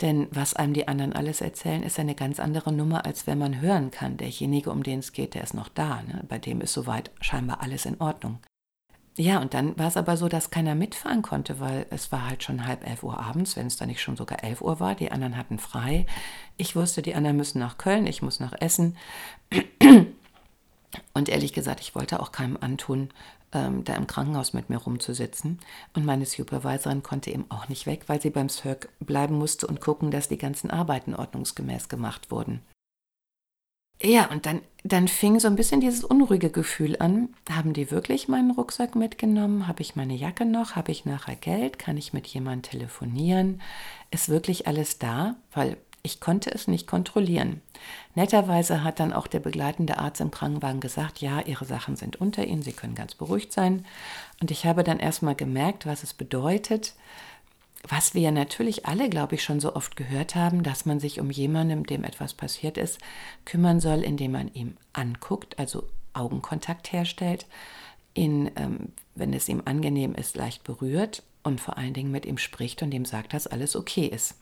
Denn 0.00 0.28
was 0.30 0.54
einem 0.54 0.72
die 0.72 0.88
anderen 0.88 1.12
alles 1.12 1.40
erzählen, 1.40 1.82
ist 1.82 1.98
eine 1.98 2.14
ganz 2.14 2.40
andere 2.40 2.72
Nummer, 2.72 3.04
als 3.04 3.26
wenn 3.26 3.36
man 3.36 3.60
hören 3.60 3.90
kann. 3.90 4.16
Derjenige, 4.16 4.70
um 4.70 4.82
den 4.82 5.00
es 5.00 5.12
geht, 5.12 5.34
der 5.34 5.42
ist 5.42 5.52
noch 5.52 5.68
da. 5.68 6.02
Ne? 6.02 6.24
Bei 6.26 6.38
dem 6.38 6.62
ist 6.62 6.72
soweit 6.72 7.10
scheinbar 7.20 7.60
alles 7.60 7.84
in 7.84 8.00
Ordnung. 8.00 8.38
Ja, 9.20 9.38
und 9.38 9.52
dann 9.52 9.78
war 9.78 9.88
es 9.88 9.98
aber 9.98 10.16
so, 10.16 10.28
dass 10.30 10.50
keiner 10.50 10.74
mitfahren 10.74 11.20
konnte, 11.20 11.60
weil 11.60 11.84
es 11.90 12.10
war 12.10 12.26
halt 12.26 12.42
schon 12.42 12.66
halb 12.66 12.86
elf 12.88 13.02
Uhr 13.02 13.18
abends, 13.18 13.54
wenn 13.54 13.66
es 13.66 13.76
da 13.76 13.84
nicht 13.84 14.00
schon 14.00 14.16
sogar 14.16 14.42
elf 14.42 14.62
Uhr 14.62 14.80
war. 14.80 14.94
Die 14.94 15.12
anderen 15.12 15.36
hatten 15.36 15.58
frei. 15.58 16.06
Ich 16.56 16.74
wusste, 16.74 17.02
die 17.02 17.14
anderen 17.14 17.36
müssen 17.36 17.58
nach 17.58 17.76
Köln, 17.76 18.06
ich 18.06 18.22
muss 18.22 18.40
nach 18.40 18.54
Essen. 18.58 18.96
Und 21.12 21.28
ehrlich 21.28 21.52
gesagt, 21.52 21.80
ich 21.80 21.94
wollte 21.94 22.20
auch 22.20 22.32
keinem 22.32 22.56
antun, 22.58 23.10
ähm, 23.52 23.84
da 23.84 23.94
im 23.94 24.06
Krankenhaus 24.06 24.54
mit 24.54 24.70
mir 24.70 24.78
rumzusitzen. 24.78 25.58
Und 25.94 26.06
meine 26.06 26.24
Supervisorin 26.24 27.02
konnte 27.02 27.30
eben 27.30 27.44
auch 27.50 27.68
nicht 27.68 27.84
weg, 27.84 28.04
weil 28.06 28.22
sie 28.22 28.30
beim 28.30 28.48
Cirque 28.48 28.88
bleiben 29.00 29.36
musste 29.36 29.66
und 29.66 29.82
gucken, 29.82 30.10
dass 30.10 30.28
die 30.28 30.38
ganzen 30.38 30.70
Arbeiten 30.70 31.14
ordnungsgemäß 31.14 31.90
gemacht 31.90 32.30
wurden. 32.30 32.62
Ja, 34.02 34.30
und 34.30 34.46
dann, 34.46 34.62
dann 34.82 35.08
fing 35.08 35.38
so 35.40 35.46
ein 35.48 35.56
bisschen 35.56 35.80
dieses 35.80 36.04
unruhige 36.04 36.48
Gefühl 36.50 36.96
an. 37.00 37.28
Haben 37.50 37.74
die 37.74 37.90
wirklich 37.90 38.28
meinen 38.28 38.50
Rucksack 38.50 38.96
mitgenommen? 38.96 39.66
Habe 39.68 39.82
ich 39.82 39.94
meine 39.94 40.14
Jacke 40.14 40.46
noch? 40.46 40.74
Habe 40.74 40.90
ich 40.90 41.04
nachher 41.04 41.36
Geld? 41.36 41.78
Kann 41.78 41.98
ich 41.98 42.14
mit 42.14 42.26
jemandem 42.26 42.70
telefonieren? 42.70 43.60
Ist 44.10 44.30
wirklich 44.30 44.66
alles 44.66 44.98
da? 44.98 45.36
Weil 45.52 45.76
ich 46.02 46.18
konnte 46.18 46.50
es 46.50 46.66
nicht 46.66 46.86
kontrollieren. 46.86 47.60
Netterweise 48.14 48.82
hat 48.82 49.00
dann 49.00 49.12
auch 49.12 49.26
der 49.26 49.40
begleitende 49.40 49.98
Arzt 49.98 50.22
im 50.22 50.30
Krankenwagen 50.30 50.80
gesagt, 50.80 51.20
ja, 51.20 51.40
Ihre 51.40 51.66
Sachen 51.66 51.96
sind 51.96 52.16
unter 52.16 52.46
Ihnen, 52.46 52.62
Sie 52.62 52.72
können 52.72 52.94
ganz 52.94 53.14
beruhigt 53.14 53.52
sein. 53.52 53.84
Und 54.40 54.50
ich 54.50 54.64
habe 54.64 54.82
dann 54.82 54.98
erstmal 54.98 55.34
gemerkt, 55.34 55.84
was 55.84 56.02
es 56.02 56.14
bedeutet, 56.14 56.94
was 57.88 58.14
wir 58.14 58.22
ja 58.22 58.30
natürlich 58.30 58.86
alle, 58.86 59.08
glaube 59.08 59.34
ich, 59.34 59.42
schon 59.42 59.60
so 59.60 59.74
oft 59.74 59.96
gehört 59.96 60.34
haben, 60.34 60.62
dass 60.62 60.84
man 60.84 61.00
sich 61.00 61.20
um 61.20 61.30
jemanden, 61.30 61.84
dem 61.84 62.04
etwas 62.04 62.34
passiert 62.34 62.76
ist, 62.76 62.98
kümmern 63.44 63.80
soll, 63.80 64.02
indem 64.02 64.32
man 64.32 64.52
ihm 64.52 64.76
anguckt, 64.92 65.58
also 65.58 65.88
Augenkontakt 66.12 66.92
herstellt, 66.92 67.46
ihn, 68.14 68.50
ähm, 68.56 68.92
wenn 69.14 69.32
es 69.32 69.48
ihm 69.48 69.62
angenehm 69.64 70.14
ist, 70.14 70.36
leicht 70.36 70.64
berührt 70.64 71.22
und 71.42 71.60
vor 71.60 71.78
allen 71.78 71.94
Dingen 71.94 72.10
mit 72.10 72.26
ihm 72.26 72.38
spricht 72.38 72.82
und 72.82 72.92
ihm 72.92 73.04
sagt, 73.04 73.32
dass 73.32 73.46
alles 73.46 73.76
okay 73.76 74.06
ist. 74.06 74.34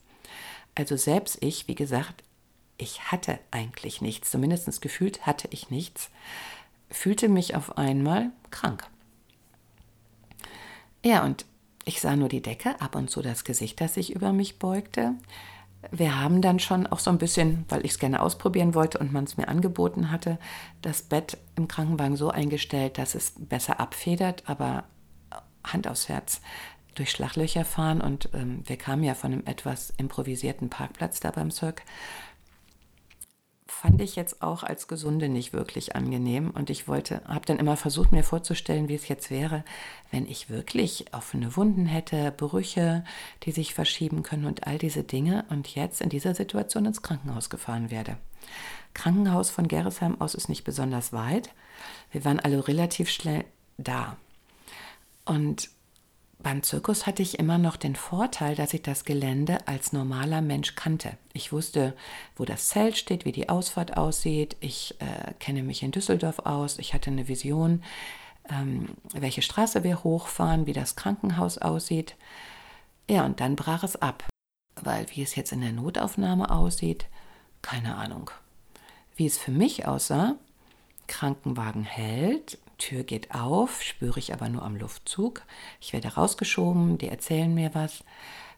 Also 0.74 0.96
selbst 0.96 1.38
ich, 1.40 1.68
wie 1.68 1.74
gesagt, 1.74 2.24
ich 2.76 3.10
hatte 3.10 3.38
eigentlich 3.50 4.00
nichts, 4.00 4.30
zumindest 4.30 4.80
gefühlt 4.80 5.26
hatte 5.26 5.48
ich 5.50 5.70
nichts, 5.70 6.10
fühlte 6.90 7.28
mich 7.28 7.54
auf 7.54 7.76
einmal 7.76 8.30
krank. 8.50 8.88
Ja, 11.04 11.24
und 11.24 11.44
ich 11.88 12.02
sah 12.02 12.16
nur 12.16 12.28
die 12.28 12.42
Decke, 12.42 12.80
ab 12.80 12.94
und 12.94 13.10
zu 13.10 13.22
das 13.22 13.44
Gesicht, 13.44 13.80
das 13.80 13.94
sich 13.94 14.14
über 14.14 14.34
mich 14.34 14.58
beugte. 14.58 15.14
Wir 15.90 16.20
haben 16.20 16.42
dann 16.42 16.58
schon 16.58 16.86
auch 16.86 16.98
so 16.98 17.10
ein 17.10 17.18
bisschen, 17.18 17.64
weil 17.68 17.84
ich 17.84 17.92
es 17.92 17.98
gerne 17.98 18.20
ausprobieren 18.20 18.74
wollte 18.74 18.98
und 18.98 19.12
man 19.12 19.24
es 19.24 19.38
mir 19.38 19.48
angeboten 19.48 20.10
hatte, 20.10 20.38
das 20.82 21.02
Bett 21.02 21.38
im 21.56 21.66
Krankenwagen 21.66 22.16
so 22.16 22.30
eingestellt, 22.30 22.98
dass 22.98 23.14
es 23.14 23.32
besser 23.38 23.80
abfedert, 23.80 24.42
aber 24.46 24.84
Hand 25.64 25.88
aufs 25.88 26.08
Herz 26.08 26.42
durch 26.94 27.10
Schlaglöcher 27.10 27.64
fahren 27.64 28.00
und 28.00 28.28
ähm, 28.34 28.62
wir 28.66 28.76
kamen 28.76 29.04
ja 29.04 29.14
von 29.14 29.32
einem 29.32 29.46
etwas 29.46 29.90
improvisierten 29.96 30.68
Parkplatz 30.68 31.20
da 31.20 31.30
beim 31.30 31.50
Cirque 31.50 31.84
fand 33.80 34.00
ich 34.00 34.16
jetzt 34.16 34.42
auch 34.42 34.64
als 34.64 34.88
Gesunde 34.88 35.28
nicht 35.28 35.52
wirklich 35.52 35.94
angenehm. 35.94 36.50
Und 36.50 36.68
ich 36.68 36.88
wollte, 36.88 37.22
habe 37.26 37.46
dann 37.46 37.60
immer 37.60 37.76
versucht, 37.76 38.10
mir 38.10 38.24
vorzustellen, 38.24 38.88
wie 38.88 38.96
es 38.96 39.06
jetzt 39.06 39.30
wäre, 39.30 39.64
wenn 40.10 40.26
ich 40.26 40.50
wirklich 40.50 41.06
offene 41.12 41.56
Wunden 41.56 41.86
hätte, 41.86 42.32
Brüche, 42.32 43.04
die 43.44 43.52
sich 43.52 43.74
verschieben 43.74 44.24
können 44.24 44.46
und 44.46 44.66
all 44.66 44.78
diese 44.78 45.04
Dinge 45.04 45.44
und 45.50 45.76
jetzt 45.76 46.00
in 46.00 46.08
dieser 46.08 46.34
Situation 46.34 46.86
ins 46.86 47.02
Krankenhaus 47.02 47.50
gefahren 47.50 47.92
werde. 47.92 48.16
Krankenhaus 48.94 49.50
von 49.50 49.68
Gerresheim 49.68 50.20
aus 50.20 50.34
ist 50.34 50.48
nicht 50.48 50.64
besonders 50.64 51.12
weit. 51.12 51.50
Wir 52.10 52.24
waren 52.24 52.40
alle 52.40 52.66
relativ 52.66 53.08
schnell 53.08 53.44
da. 53.76 54.16
Und 55.24 55.70
beim 56.40 56.62
Zirkus 56.62 57.06
hatte 57.06 57.22
ich 57.22 57.38
immer 57.38 57.58
noch 57.58 57.76
den 57.76 57.96
Vorteil, 57.96 58.54
dass 58.54 58.72
ich 58.72 58.82
das 58.82 59.04
Gelände 59.04 59.66
als 59.66 59.92
normaler 59.92 60.40
Mensch 60.40 60.76
kannte. 60.76 61.16
Ich 61.32 61.52
wusste, 61.52 61.96
wo 62.36 62.44
das 62.44 62.68
Zelt 62.68 62.96
steht, 62.96 63.24
wie 63.24 63.32
die 63.32 63.48
Ausfahrt 63.48 63.96
aussieht. 63.96 64.56
Ich 64.60 64.94
äh, 65.00 65.34
kenne 65.40 65.64
mich 65.64 65.82
in 65.82 65.90
Düsseldorf 65.90 66.40
aus. 66.40 66.78
Ich 66.78 66.94
hatte 66.94 67.10
eine 67.10 67.26
Vision, 67.26 67.82
ähm, 68.48 68.90
welche 69.12 69.42
Straße 69.42 69.82
wir 69.82 70.04
hochfahren, 70.04 70.66
wie 70.66 70.72
das 70.72 70.94
Krankenhaus 70.94 71.58
aussieht. 71.58 72.14
Ja, 73.10 73.24
und 73.24 73.40
dann 73.40 73.56
brach 73.56 73.82
es 73.82 73.96
ab. 73.96 74.24
Weil 74.80 75.06
wie 75.10 75.22
es 75.22 75.34
jetzt 75.34 75.50
in 75.50 75.60
der 75.60 75.72
Notaufnahme 75.72 76.50
aussieht, 76.52 77.06
keine 77.62 77.96
Ahnung. 77.96 78.30
Wie 79.16 79.26
es 79.26 79.38
für 79.38 79.50
mich 79.50 79.88
aussah, 79.88 80.36
Krankenwagen 81.08 81.82
hält, 81.82 82.58
Tür 82.78 83.02
geht 83.02 83.34
auf, 83.34 83.82
spüre 83.82 84.18
ich 84.18 84.32
aber 84.32 84.48
nur 84.48 84.62
am 84.62 84.76
Luftzug. 84.76 85.42
Ich 85.80 85.92
werde 85.92 86.14
rausgeschoben, 86.14 86.98
die 86.98 87.08
erzählen 87.08 87.52
mir 87.52 87.74
was, 87.74 88.04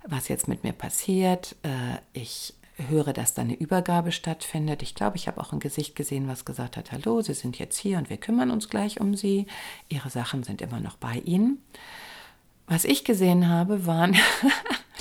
was 0.07 0.29
jetzt 0.29 0.49
mit 0.49 0.63
mir 0.63 0.73
passiert. 0.73 1.57
Äh, 1.63 1.99
ich 2.13 2.55
höre, 2.89 3.13
dass 3.13 3.35
da 3.35 3.43
eine 3.43 3.55
Übergabe 3.55 4.13
stattfindet. 4.13 4.83
Ich 4.83 4.95
glaube, 4.95 5.17
ich 5.17 5.29
habe 5.29 5.41
auch 5.41 5.53
ein 5.53 5.61
Gesicht 5.61 5.97
gesehen, 5.97 6.29
was 6.29 6.45
gesagt 6.45 6.77
hat, 6.77 6.93
hallo, 6.93 7.21
Sie 7.21 7.35
sind 7.35 7.59
jetzt 7.59 7.79
hier 7.79 7.99
und 7.99 8.11
wir 8.11 8.17
kümmern 8.17 8.51
uns 8.51 8.69
gleich 8.69 9.01
um 9.01 9.15
Sie. 9.15 9.47
Ihre 9.89 10.11
Sachen 10.11 10.43
sind 10.43 10.63
immer 10.63 10.81
noch 10.81 10.97
bei 10.97 11.17
Ihnen. 11.25 11.63
Was 12.67 12.85
ich 12.85 13.05
gesehen 13.05 13.49
habe, 13.49 13.87
waren 13.87 14.17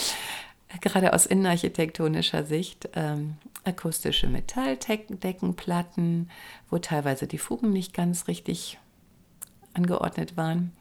gerade 0.81 1.13
aus 1.13 1.25
innenarchitektonischer 1.25 2.43
Sicht 2.43 2.89
ähm, 2.95 3.35
akustische 3.63 4.27
Metalldeckenplatten, 4.27 6.29
wo 6.69 6.79
teilweise 6.79 7.27
die 7.27 7.37
Fugen 7.37 7.71
nicht 7.71 7.93
ganz 7.93 8.27
richtig 8.27 8.79
angeordnet 9.73 10.37
waren. 10.37 10.71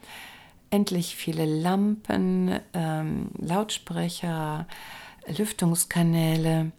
Endlich 0.71 1.17
viele 1.17 1.45
Lampen, 1.45 2.61
ähm, 2.75 3.31
Lautsprecher, 3.39 4.67
Lüftungskanäle. 5.27 6.73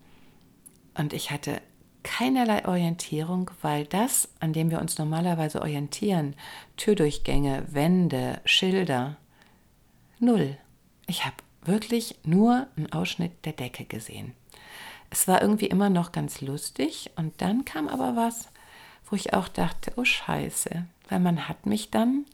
Und 0.95 1.13
ich 1.13 1.31
hatte 1.31 1.61
keinerlei 2.03 2.67
Orientierung, 2.67 3.51
weil 3.61 3.85
das, 3.85 4.29
an 4.39 4.53
dem 4.53 4.71
wir 4.71 4.79
uns 4.79 4.97
normalerweise 4.97 5.61
orientieren, 5.61 6.35
Türdurchgänge, 6.77 7.65
Wände, 7.69 8.41
Schilder, 8.45 9.17
null. 10.19 10.57
Ich 11.07 11.25
habe 11.25 11.35
wirklich 11.63 12.17
nur 12.23 12.67
einen 12.75 12.91
Ausschnitt 12.91 13.45
der 13.45 13.53
Decke 13.53 13.85
gesehen. 13.85 14.33
Es 15.09 15.27
war 15.27 15.41
irgendwie 15.41 15.67
immer 15.67 15.89
noch 15.89 16.11
ganz 16.11 16.41
lustig 16.41 17.11
und 17.15 17.41
dann 17.41 17.65
kam 17.65 17.87
aber 17.87 18.15
was, 18.15 18.49
wo 19.09 19.15
ich 19.15 19.33
auch 19.33 19.47
dachte, 19.47 19.91
oh 19.95 20.03
scheiße, 20.05 20.85
weil 21.09 21.19
man 21.19 21.47
hat 21.47 21.65
mich 21.65 21.91
dann, 21.91 22.25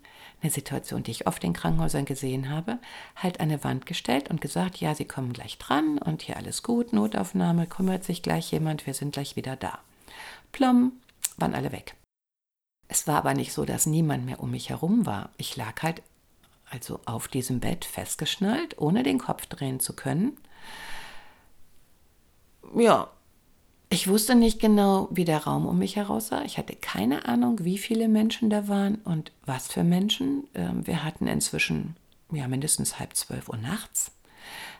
eine 0.41 0.51
Situation, 0.51 1.01
die 1.01 1.11
ich 1.11 1.27
oft 1.27 1.43
in 1.43 1.53
Krankenhäusern 1.53 2.05
gesehen 2.05 2.49
habe, 2.49 2.77
halt 3.15 3.39
an 3.39 3.49
eine 3.49 3.63
Wand 3.63 3.85
gestellt 3.85 4.29
und 4.29 4.41
gesagt, 4.41 4.77
ja, 4.77 4.93
Sie 4.93 5.05
kommen 5.05 5.33
gleich 5.33 5.57
dran 5.57 5.97
und 5.97 6.21
hier 6.21 6.37
alles 6.37 6.61
gut, 6.61 6.93
Notaufnahme, 6.93 7.67
kümmert 7.67 8.03
sich 8.03 8.21
gleich 8.21 8.51
jemand, 8.51 8.85
wir 8.85 8.93
sind 8.93 9.13
gleich 9.13 9.35
wieder 9.35 9.55
da. 9.55 9.79
Plom, 10.51 10.93
waren 11.37 11.55
alle 11.55 11.71
weg. 11.71 11.95
Es 12.87 13.07
war 13.07 13.17
aber 13.17 13.33
nicht 13.33 13.53
so, 13.53 13.65
dass 13.65 13.87
niemand 13.87 14.25
mehr 14.25 14.39
um 14.39 14.51
mich 14.51 14.69
herum 14.69 15.05
war. 15.05 15.29
Ich 15.37 15.55
lag 15.55 15.81
halt 15.81 16.03
also 16.69 16.99
auf 17.05 17.27
diesem 17.27 17.59
Bett 17.59 17.85
festgeschnallt, 17.85 18.77
ohne 18.77 19.03
den 19.03 19.19
Kopf 19.19 19.45
drehen 19.47 19.79
zu 19.79 19.93
können. 19.95 20.37
Ja, 22.75 23.09
ich 23.95 24.09
wusste 24.09 24.35
nicht 24.35 24.59
genau, 24.59 25.07
wie 25.09 25.23
der 25.23 25.45
Raum 25.45 25.65
um 25.65 25.79
mich 25.79 25.95
heraus 25.95 26.27
sah. 26.27 26.43
Ich 26.43 26.57
hatte 26.57 26.75
keine 26.75 27.29
Ahnung, 27.29 27.63
wie 27.63 27.77
viele 27.77 28.09
Menschen 28.09 28.49
da 28.49 28.67
waren 28.67 28.95
und 29.05 29.31
was 29.45 29.67
für 29.67 29.85
Menschen. 29.85 30.49
Ähm, 30.53 30.85
wir 30.85 31.05
hatten 31.05 31.27
inzwischen 31.27 31.95
ja 32.29 32.49
mindestens 32.49 32.99
halb 32.99 33.15
zwölf 33.15 33.47
Uhr 33.47 33.57
nachts. 33.57 34.11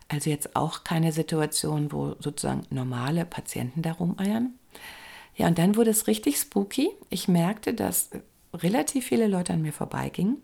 Also 0.10 0.30
jetzt 0.30 0.58
auch 0.58 0.84
keine 0.84 1.14
Situation, 1.14 1.94
wo 1.94 2.18
sozusagen 2.20 2.64
normale 2.70 3.26
Patienten 3.26 3.82
da 3.82 3.94
rumeiern. 3.94 4.54
Ja, 5.38 5.48
und 5.48 5.58
dann 5.58 5.78
wurde 5.78 5.92
es 5.92 6.08
richtig 6.08 6.38
spooky. 6.38 6.90
Ich 7.10 7.30
merkte, 7.30 7.74
dass 7.74 8.10
relativ 8.54 9.06
viele 9.06 9.28
Leute 9.28 9.54
an 9.54 9.62
mir 9.62 9.74
vorbeigingen. 9.74 10.42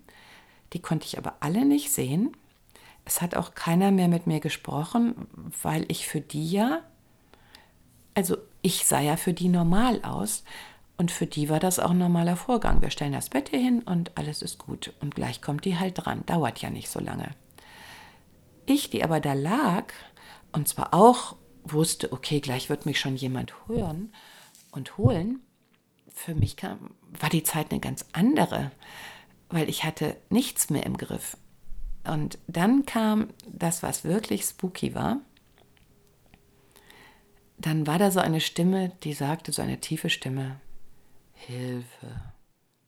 Die 0.72 0.80
konnte 0.80 1.08
ich 1.08 1.18
aber 1.18 1.36
alle 1.42 1.66
nicht 1.66 1.92
sehen. 1.92 2.32
Es 3.04 3.22
hat 3.22 3.36
auch 3.36 3.54
keiner 3.54 3.92
mehr 3.92 4.08
mit 4.08 4.28
mir 4.28 4.40
gesprochen, 4.40 5.28
weil 5.62 5.84
ich 5.90 6.08
für 6.08 6.22
die 6.22 6.50
ja 6.50 6.84
also 8.14 8.38
ich 8.62 8.86
sah 8.86 9.00
ja 9.00 9.18
für 9.18 9.34
die 9.34 9.50
normal 9.50 10.04
aus 10.04 10.44
und 10.98 11.12
für 11.12 11.26
die 11.26 11.50
war 11.50 11.60
das 11.60 11.80
auch 11.80 11.92
ein 11.92 11.98
normaler 11.98 12.38
Vorgang. 12.38 12.82
Wir 12.82 12.92
stellen 12.92 13.14
das 13.14 13.30
Bett 13.30 13.50
hier 13.50 13.60
hin 13.60 13.82
und 13.82 14.18
alles 14.18 14.42
ist 14.42 14.60
gut 14.60 14.94
und 15.02 15.16
gleich 15.16 15.42
kommt 15.42 15.66
die 15.66 15.80
halt 15.80 15.94
dran. 15.98 16.24
Dauert 16.26 16.62
ja 16.62 16.70
nicht 16.70 16.90
so 16.90 17.00
lange. 17.00 17.32
Ich, 18.66 18.90
die 18.90 19.04
aber 19.04 19.20
da 19.20 19.34
lag 19.34 19.86
und 20.52 20.68
zwar 20.68 20.94
auch 20.94 21.36
wusste, 21.64 22.12
okay, 22.12 22.40
gleich 22.40 22.70
wird 22.70 22.86
mich 22.86 23.00
schon 23.00 23.16
jemand 23.16 23.54
hören 23.68 24.14
und 24.72 24.98
holen, 24.98 25.42
für 26.14 26.36
mich 26.36 26.58
kam, 26.58 26.92
war 27.20 27.30
die 27.30 27.44
Zeit 27.44 27.72
eine 27.72 27.80
ganz 27.80 28.06
andere, 28.14 28.72
weil 29.50 29.70
ich 29.70 29.84
hatte 29.84 30.18
nichts 30.30 30.70
mehr 30.70 30.86
im 30.86 30.98
Griff. 30.98 31.38
Und 32.04 32.40
dann 32.48 32.86
kam 32.86 33.30
das, 33.48 33.84
was 33.84 34.04
wirklich 34.04 34.44
spooky 34.44 34.96
war. 34.96 35.22
Dann 37.62 37.86
war 37.86 38.00
da 38.00 38.10
so 38.10 38.20
eine 38.20 38.42
Stimme, 38.42 38.90
die 39.04 39.14
sagte, 39.14 39.52
so 39.52 39.62
eine 39.62 39.80
tiefe 39.80 40.10
Stimme, 40.10 40.60
Hilfe, 41.34 42.22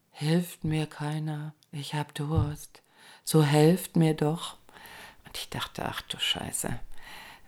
hilft 0.10 0.64
mir 0.64 0.88
keiner, 0.88 1.54
ich 1.72 1.94
hab 1.94 2.16
Durst, 2.16 2.82
so 3.24 3.44
helft 3.44 3.96
mir 3.96 4.16
doch. 4.16 4.58
Und 5.26 5.38
ich 5.38 5.50
dachte, 5.50 5.86
ach 5.86 6.02
du 6.02 6.20
Scheiße, 6.20 6.80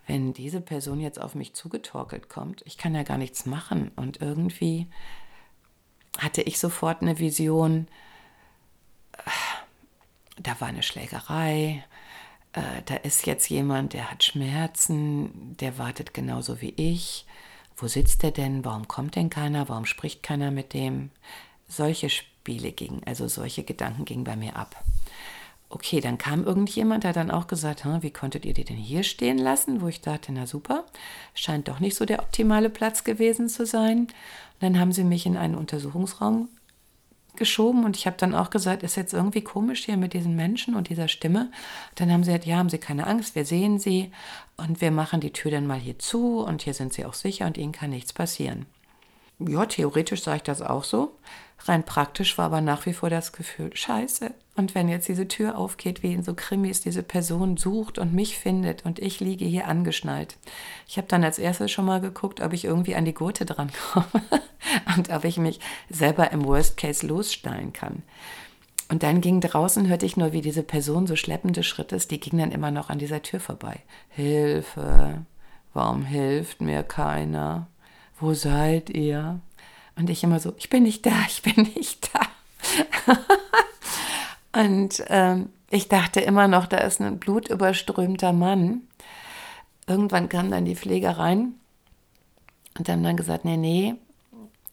wenn 0.06 0.34
diese 0.34 0.60
Person 0.60 1.00
jetzt 1.00 1.20
auf 1.20 1.34
mich 1.34 1.52
zugetorkelt 1.52 2.28
kommt, 2.28 2.62
ich 2.64 2.78
kann 2.78 2.94
ja 2.94 3.02
gar 3.02 3.18
nichts 3.18 3.44
machen. 3.44 3.90
Und 3.96 4.20
irgendwie 4.20 4.86
hatte 6.18 6.42
ich 6.42 6.60
sofort 6.60 7.02
eine 7.02 7.18
Vision, 7.18 7.88
da 10.38 10.60
war 10.60 10.68
eine 10.68 10.84
Schlägerei, 10.84 11.84
äh, 12.56 12.82
da 12.86 12.96
ist 12.96 13.26
jetzt 13.26 13.48
jemand, 13.50 13.92
der 13.92 14.10
hat 14.10 14.24
Schmerzen, 14.24 15.56
der 15.60 15.78
wartet 15.78 16.14
genauso 16.14 16.60
wie 16.60 16.72
ich. 16.76 17.26
Wo 17.76 17.86
sitzt 17.86 18.24
er 18.24 18.30
denn? 18.30 18.64
Warum 18.64 18.88
kommt 18.88 19.14
denn 19.14 19.28
keiner? 19.28 19.68
Warum 19.68 19.84
spricht 19.84 20.22
keiner 20.22 20.50
mit 20.50 20.72
dem? 20.72 21.10
Solche 21.68 22.08
Spiele 22.08 22.72
gingen, 22.72 23.02
also 23.04 23.28
solche 23.28 23.62
Gedanken 23.62 24.06
gingen 24.06 24.24
bei 24.24 24.36
mir 24.36 24.56
ab. 24.56 24.82
Okay, 25.68 26.00
dann 26.00 26.16
kam 26.16 26.44
irgendjemand, 26.44 27.04
der 27.04 27.12
dann 27.12 27.30
auch 27.30 27.48
gesagt, 27.48 27.84
wie 28.00 28.12
konntet 28.12 28.46
ihr 28.46 28.54
die 28.54 28.64
denn 28.64 28.76
hier 28.76 29.02
stehen 29.02 29.36
lassen? 29.36 29.82
Wo 29.82 29.88
ich 29.88 30.00
dachte, 30.00 30.32
na 30.32 30.46
super, 30.46 30.86
scheint 31.34 31.68
doch 31.68 31.80
nicht 31.80 31.96
so 31.96 32.06
der 32.06 32.20
optimale 32.20 32.70
Platz 32.70 33.04
gewesen 33.04 33.48
zu 33.48 33.66
sein. 33.66 33.98
Und 33.98 34.10
dann 34.60 34.78
haben 34.78 34.92
sie 34.92 35.04
mich 35.04 35.26
in 35.26 35.36
einen 35.36 35.56
Untersuchungsraum 35.56 36.48
geschoben 37.36 37.84
und 37.84 37.96
ich 37.96 38.06
habe 38.06 38.16
dann 38.18 38.34
auch 38.34 38.50
gesagt, 38.50 38.82
ist 38.82 38.96
jetzt 38.96 39.14
irgendwie 39.14 39.42
komisch 39.42 39.84
hier 39.84 39.96
mit 39.96 40.12
diesen 40.12 40.36
Menschen 40.36 40.74
und 40.74 40.88
dieser 40.88 41.08
Stimme. 41.08 41.50
Dann 41.94 42.10
haben 42.10 42.24
sie 42.24 42.30
gesagt, 42.30 42.46
ja, 42.46 42.56
haben 42.56 42.68
Sie 42.68 42.78
keine 42.78 43.06
Angst, 43.06 43.34
wir 43.34 43.44
sehen 43.44 43.78
Sie 43.78 44.10
und 44.56 44.80
wir 44.80 44.90
machen 44.90 45.20
die 45.20 45.32
Tür 45.32 45.50
dann 45.50 45.66
mal 45.66 45.78
hier 45.78 45.98
zu 45.98 46.40
und 46.40 46.62
hier 46.62 46.74
sind 46.74 46.92
Sie 46.92 47.04
auch 47.04 47.14
sicher 47.14 47.46
und 47.46 47.58
Ihnen 47.58 47.72
kann 47.72 47.90
nichts 47.90 48.12
passieren. 48.12 48.66
Ja, 49.38 49.66
theoretisch 49.66 50.22
sage 50.22 50.38
ich 50.38 50.42
das 50.44 50.62
auch 50.62 50.84
so. 50.84 51.12
Rein 51.64 51.84
praktisch 51.84 52.38
war 52.38 52.46
aber 52.46 52.60
nach 52.60 52.86
wie 52.86 52.92
vor 52.92 53.10
das 53.10 53.32
Gefühl, 53.32 53.74
scheiße. 53.74 54.32
Und 54.56 54.74
wenn 54.74 54.88
jetzt 54.88 55.08
diese 55.08 55.28
Tür 55.28 55.58
aufgeht, 55.58 56.02
wie 56.02 56.12
in 56.12 56.22
so 56.22 56.34
Krimis, 56.34 56.80
diese 56.80 57.02
Person 57.02 57.56
sucht 57.56 57.98
und 57.98 58.14
mich 58.14 58.38
findet 58.38 58.84
und 58.84 58.98
ich 58.98 59.20
liege 59.20 59.44
hier 59.44 59.68
angeschnallt. 59.68 60.36
Ich 60.86 60.96
habe 60.96 61.08
dann 61.08 61.24
als 61.24 61.38
erstes 61.38 61.70
schon 61.70 61.84
mal 61.84 62.00
geguckt, 62.00 62.40
ob 62.40 62.52
ich 62.52 62.64
irgendwie 62.64 62.94
an 62.94 63.04
die 63.04 63.14
Gurte 63.14 63.44
drankomme 63.44 64.06
und 64.96 65.10
ob 65.10 65.24
ich 65.24 65.38
mich 65.38 65.60
selber 65.90 66.30
im 66.30 66.44
Worst 66.44 66.76
Case 66.76 67.06
lossteilen 67.06 67.72
kann. 67.72 68.02
Und 68.88 69.02
dann 69.02 69.20
ging 69.20 69.40
draußen, 69.40 69.88
hörte 69.88 70.06
ich 70.06 70.16
nur, 70.16 70.32
wie 70.32 70.42
diese 70.42 70.62
Person 70.62 71.06
so 71.06 71.16
schleppende 71.16 71.62
Schritte 71.62 71.96
ist, 71.96 72.10
die 72.10 72.20
ging 72.20 72.38
dann 72.38 72.52
immer 72.52 72.70
noch 72.70 72.88
an 72.88 72.98
dieser 72.98 73.22
Tür 73.22 73.40
vorbei. 73.40 73.80
Hilfe, 74.08 75.22
warum 75.74 76.04
hilft 76.04 76.60
mir 76.60 76.82
keiner? 76.84 77.66
Wo 78.18 78.32
seid 78.32 78.90
ihr? 78.90 79.40
Und 79.96 80.10
ich 80.10 80.22
immer 80.22 80.40
so, 80.40 80.52
ich 80.58 80.70
bin 80.70 80.84
nicht 80.84 81.04
da, 81.06 81.14
ich 81.28 81.42
bin 81.42 81.70
nicht 81.74 82.10
da. 82.12 82.20
und 84.60 85.02
ähm, 85.08 85.50
ich 85.70 85.88
dachte 85.88 86.20
immer 86.20 86.48
noch, 86.48 86.66
da 86.66 86.78
ist 86.78 87.00
ein 87.00 87.18
blutüberströmter 87.18 88.32
Mann. 88.32 88.82
Irgendwann 89.86 90.28
kam 90.28 90.50
dann 90.50 90.64
die 90.64 90.76
Pfleger 90.76 91.18
rein 91.18 91.54
und 92.78 92.88
haben 92.88 93.02
dann 93.02 93.16
gesagt, 93.16 93.44
nee, 93.44 93.56
nee, 93.56 93.94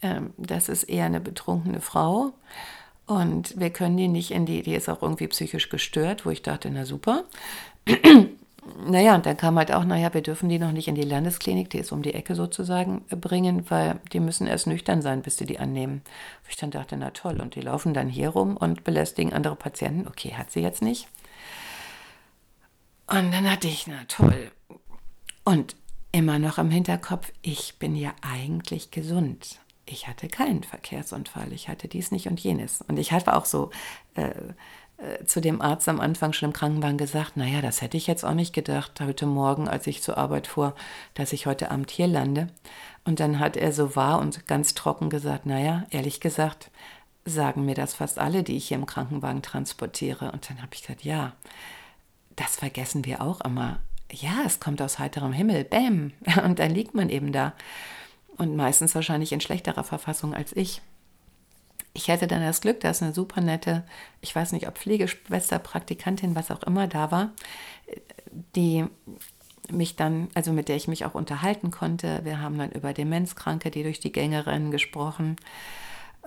ähm, 0.02 0.34
das 0.38 0.70
ist 0.70 0.84
eher 0.84 1.06
eine 1.06 1.20
betrunkene 1.20 1.82
Frau. 1.82 2.34
Und 3.06 3.60
wir 3.60 3.70
können 3.70 3.98
die 3.98 4.08
nicht 4.08 4.32
in 4.32 4.46
die, 4.46 4.62
die 4.62 4.76
ist 4.76 4.90
auch 4.90 5.02
irgendwie 5.02 5.28
psychisch 5.28 5.70
gestört, 5.70 6.26
wo 6.26 6.30
ich 6.30 6.42
dachte, 6.42 6.70
na 6.70 6.86
super. 6.86 7.26
Naja, 8.86 9.16
und 9.16 9.26
dann 9.26 9.38
kam 9.38 9.58
halt 9.58 9.72
auch, 9.72 9.84
naja, 9.84 10.14
wir 10.14 10.22
dürfen 10.22 10.50
die 10.50 10.60
noch 10.60 10.72
nicht 10.72 10.88
in 10.88 10.96
die 10.96 11.04
Landesklinik, 11.04 11.70
die 11.70 11.80
ist 11.80 11.92
um 11.92 12.02
die 12.02 12.14
Ecke 12.14 12.36
sozusagen, 12.36 13.04
äh, 13.10 13.16
bringen, 13.16 13.70
weil 13.70 14.00
die 14.12 14.20
müssen 14.20 14.48
erst 14.48 14.68
nüchtern 14.68 15.02
sein, 15.02 15.22
bis 15.22 15.38
sie 15.38 15.46
die 15.46 15.60
annehmen. 15.60 16.02
Ich 16.50 16.56
dann 16.56 16.72
dachte, 16.72 16.98
na 16.98 17.12
toll, 17.12 17.42
und 17.42 17.56
die 17.56 17.62
laufen 17.62 17.94
dann 17.94 18.10
hier 18.10 18.30
rum 18.30 18.58
und 18.58 18.84
belästigen 18.84 19.34
andere 19.34 19.56
Patienten. 19.56 20.08
Okay, 20.08 20.34
hat 20.34 20.52
sie 20.52 20.62
jetzt 20.62 20.82
nicht. 20.82 21.08
Und 23.08 23.32
dann 23.32 23.50
hatte 23.50 23.68
ich, 23.68 23.88
na 23.88 24.04
toll. 24.08 24.52
Und 25.44 25.76
immer 26.12 26.40
noch 26.40 26.58
im 26.58 26.72
Hinterkopf, 26.72 27.32
ich 27.42 27.80
bin 27.80 27.96
ja 27.96 28.14
eigentlich 28.22 28.92
gesund 28.92 29.60
ich 29.86 30.08
hatte 30.08 30.28
keinen 30.28 30.64
Verkehrsunfall, 30.64 31.52
ich 31.52 31.68
hatte 31.68 31.88
dies 31.88 32.12
nicht 32.12 32.28
und 32.28 32.40
jenes. 32.40 32.82
Und 32.82 32.98
ich 32.98 33.12
habe 33.12 33.36
auch 33.36 33.46
so 33.46 33.70
äh, 34.16 34.32
äh, 34.98 35.26
zu 35.26 35.42
dem 35.42 35.62
Arzt 35.62 35.88
am 35.90 36.00
Anfang 36.00 36.34
schon 36.34 36.50
im 36.50 36.54
Krankenwagen 36.54 36.98
gesagt, 36.98 37.38
naja, 37.38 37.62
das 37.62 37.82
hätte 37.82 37.98
ich 37.98 38.08
jetzt 38.08 38.24
auch 38.24 38.34
nicht 38.34 38.54
gedacht, 38.54 39.00
heute 39.02 39.26
Morgen, 39.26 39.68
als 39.68 39.88
ich 39.88 40.02
zur 40.02 40.18
Arbeit 40.18 40.48
fuhr, 40.48 40.76
dass 41.14 41.34
ich 41.34 41.46
heute 41.46 41.72
Abend 41.72 41.92
hier 41.92 42.08
lande. 42.08 42.48
Und 43.06 43.20
dann 43.20 43.40
hat 43.40 43.58
er 43.58 43.74
so 43.74 43.96
wahr 43.96 44.20
und 44.20 44.48
ganz 44.48 44.74
trocken 44.74 45.10
gesagt, 45.10 45.46
naja, 45.46 45.86
ehrlich 45.90 46.20
gesagt, 46.20 46.72
sagen 47.26 47.66
mir 47.66 47.76
das 47.76 47.94
fast 47.94 48.20
alle, 48.20 48.44
die 48.44 48.58
ich 48.58 48.68
hier 48.68 48.78
im 48.78 48.86
Krankenwagen 48.86 49.42
transportiere. 49.42 50.32
Und 50.32 50.50
dann 50.50 50.62
habe 50.62 50.74
ich 50.74 50.82
gesagt, 50.82 51.04
ja, 51.04 51.34
das 52.36 52.56
vergessen 52.56 53.06
wir 53.06 53.22
auch 53.22 53.42
immer. 53.42 53.80
Ja, 54.12 54.44
es 54.46 54.60
kommt 54.60 54.82
aus 54.82 55.00
heiterem 55.00 55.34
Himmel, 55.34 55.64
bäm. 55.64 56.12
Und 56.44 56.60
dann 56.60 56.72
liegt 56.72 56.94
man 56.94 57.10
eben 57.10 57.32
da 57.32 57.54
und 58.38 58.56
meistens 58.56 58.96
wahrscheinlich 58.96 59.32
in 59.32 59.42
schlechterer 59.42 59.84
Verfassung 59.84 60.34
als 60.34 60.56
ich. 60.56 60.82
Ich 61.94 62.10
hatte 62.10 62.28
dann 62.28 62.42
das 62.42 62.62
Glück, 62.62 62.80
dass 62.80 63.04
eine 63.04 63.14
super 63.14 63.42
nette, 63.42 63.84
ich 64.22 64.36
weiß 64.36 64.52
nicht, 64.52 64.68
ob 64.68 64.78
Pflegeschwester, 64.78 65.60
Praktikantin, 65.60 66.36
was 66.36 66.50
auch 66.50 66.64
immer 66.64 66.88
da 66.88 67.12
war, 67.12 67.32
die 68.56 68.86
mich 69.72 69.96
dann, 69.96 70.30
also 70.34 70.52
mit 70.52 70.70
der 70.70 70.76
ich 70.76 70.88
mich 70.88 71.06
auch 71.06 71.14
unterhalten 71.14 71.72
konnte. 71.72 72.22
Wir 72.24 72.42
haben 72.42 72.58
dann 72.58 72.72
über 72.72 72.94
Demenzkranke, 72.94 73.72
die 73.72 73.84
durch 73.84 74.00
die 74.00 74.12
Gänge 74.12 74.46
rennen, 74.46 74.72
gesprochen. 74.72 75.36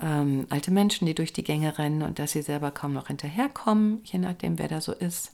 Ähm, 0.00 0.46
alte 0.50 0.70
Menschen, 0.70 1.06
die 1.06 1.14
durch 1.14 1.32
die 1.32 1.44
Gänge 1.44 1.78
rennen 1.78 2.02
und 2.02 2.18
dass 2.18 2.32
sie 2.32 2.42
selber 2.42 2.70
kaum 2.70 2.92
noch 2.92 3.08
hinterherkommen, 3.08 4.00
je 4.04 4.18
nachdem, 4.18 4.58
wer 4.58 4.68
da 4.68 4.80
so 4.80 4.92
ist. 4.92 5.32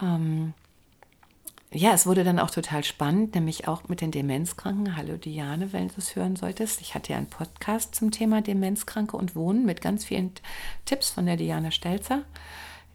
Ähm, 0.00 0.54
ja, 1.72 1.92
es 1.92 2.06
wurde 2.06 2.24
dann 2.24 2.38
auch 2.38 2.50
total 2.50 2.82
spannend, 2.82 3.34
nämlich 3.34 3.68
auch 3.68 3.88
mit 3.88 4.00
den 4.00 4.10
Demenzkranken. 4.10 4.96
Hallo 4.96 5.18
Diane, 5.18 5.70
wenn 5.72 5.88
du 5.88 5.94
es 5.98 6.16
hören 6.16 6.34
solltest. 6.34 6.80
Ich 6.80 6.94
hatte 6.94 7.12
ja 7.12 7.18
einen 7.18 7.28
Podcast 7.28 7.94
zum 7.94 8.10
Thema 8.10 8.40
Demenzkranke 8.40 9.16
und 9.18 9.36
Wohnen 9.36 9.66
mit 9.66 9.82
ganz 9.82 10.06
vielen 10.06 10.32
Tipps 10.86 11.10
von 11.10 11.26
der 11.26 11.36
Diane 11.36 11.70
Stelzer, 11.70 12.22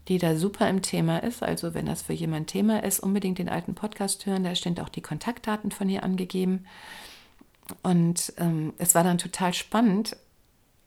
die 0.08 0.18
da 0.18 0.34
super 0.34 0.68
im 0.68 0.82
Thema 0.82 1.18
ist. 1.18 1.44
Also 1.44 1.72
wenn 1.72 1.86
das 1.86 2.02
für 2.02 2.14
jemand 2.14 2.48
Thema 2.48 2.82
ist, 2.82 2.98
unbedingt 2.98 3.38
den 3.38 3.48
alten 3.48 3.76
Podcast 3.76 4.26
hören. 4.26 4.42
Da 4.42 4.56
stehen 4.56 4.78
auch 4.80 4.88
die 4.88 5.02
Kontaktdaten 5.02 5.70
von 5.70 5.88
ihr 5.88 6.02
angegeben. 6.02 6.66
Und 7.84 8.32
ähm, 8.38 8.74
es 8.78 8.96
war 8.96 9.04
dann 9.04 9.18
total 9.18 9.54
spannend, 9.54 10.16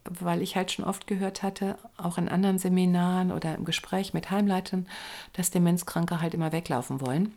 weil 0.03 0.41
ich 0.41 0.57
halt 0.57 0.73
schon 0.73 0.83
oft 0.83 1.07
gehört 1.07 1.41
hatte, 1.41 1.77
auch 1.95 2.17
in 2.17 2.27
anderen 2.27 2.59
Seminaren 2.59 3.31
oder 3.31 3.55
im 3.55 3.63
Gespräch 3.63 4.13
mit 4.13 4.29
Heimleitern, 4.29 4.87
dass 5.31 5.51
Demenzkranke 5.51 6.19
halt 6.19 6.33
immer 6.33 6.51
weglaufen 6.51 6.99
wollen. 6.99 7.33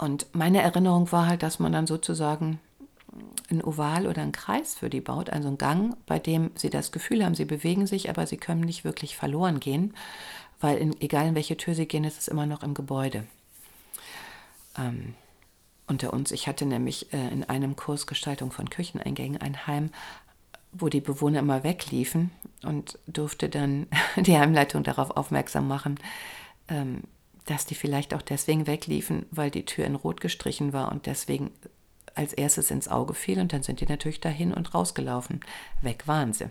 Und 0.00 0.34
meine 0.34 0.62
Erinnerung 0.62 1.12
war 1.12 1.26
halt, 1.26 1.42
dass 1.42 1.58
man 1.58 1.72
dann 1.72 1.86
sozusagen 1.86 2.58
ein 3.50 3.62
Oval 3.62 4.06
oder 4.06 4.22
einen 4.22 4.32
Kreis 4.32 4.74
für 4.74 4.88
die 4.88 5.02
baut, 5.02 5.28
also 5.28 5.48
einen 5.48 5.58
Gang, 5.58 5.94
bei 6.06 6.18
dem 6.18 6.52
sie 6.54 6.70
das 6.70 6.90
Gefühl 6.90 7.22
haben, 7.22 7.34
sie 7.34 7.44
bewegen 7.44 7.86
sich, 7.86 8.08
aber 8.08 8.26
sie 8.26 8.38
können 8.38 8.62
nicht 8.62 8.82
wirklich 8.82 9.14
verloren 9.14 9.60
gehen, 9.60 9.94
weil 10.58 10.78
in, 10.78 10.98
egal 11.02 11.26
in 11.28 11.34
welche 11.34 11.58
Tür 11.58 11.74
sie 11.74 11.86
gehen, 11.86 12.04
ist 12.04 12.18
es 12.18 12.28
immer 12.28 12.46
noch 12.46 12.62
im 12.62 12.72
Gebäude. 12.72 13.26
Ähm, 14.78 15.14
unter 15.86 16.14
uns, 16.14 16.30
ich 16.30 16.46
hatte 16.46 16.64
nämlich 16.64 17.12
äh, 17.12 17.28
in 17.28 17.44
einem 17.44 17.76
Kurs 17.76 18.06
Gestaltung 18.06 18.52
von 18.52 18.70
Kücheneingängen 18.70 19.42
ein 19.42 19.66
Heim, 19.66 19.90
wo 20.72 20.88
die 20.88 21.02
Bewohner 21.02 21.40
immer 21.40 21.62
wegliefen 21.62 22.30
und 22.62 22.98
durfte 23.06 23.50
dann 23.50 23.86
die 24.16 24.38
Heimleitung 24.38 24.82
darauf 24.82 25.10
aufmerksam 25.10 25.68
machen, 25.68 25.98
ähm, 26.68 27.02
dass 27.50 27.66
die 27.66 27.74
vielleicht 27.74 28.14
auch 28.14 28.22
deswegen 28.22 28.68
wegliefen, 28.68 29.26
weil 29.32 29.50
die 29.50 29.64
Tür 29.64 29.84
in 29.84 29.96
Rot 29.96 30.20
gestrichen 30.20 30.72
war 30.72 30.92
und 30.92 31.06
deswegen 31.06 31.50
als 32.14 32.32
erstes 32.32 32.70
ins 32.70 32.86
Auge 32.86 33.12
fiel 33.12 33.40
und 33.40 33.52
dann 33.52 33.64
sind 33.64 33.80
die 33.80 33.86
natürlich 33.86 34.20
dahin 34.20 34.54
und 34.54 34.72
rausgelaufen. 34.72 35.40
Weg 35.82 36.06
waren 36.06 36.32
sie. 36.32 36.46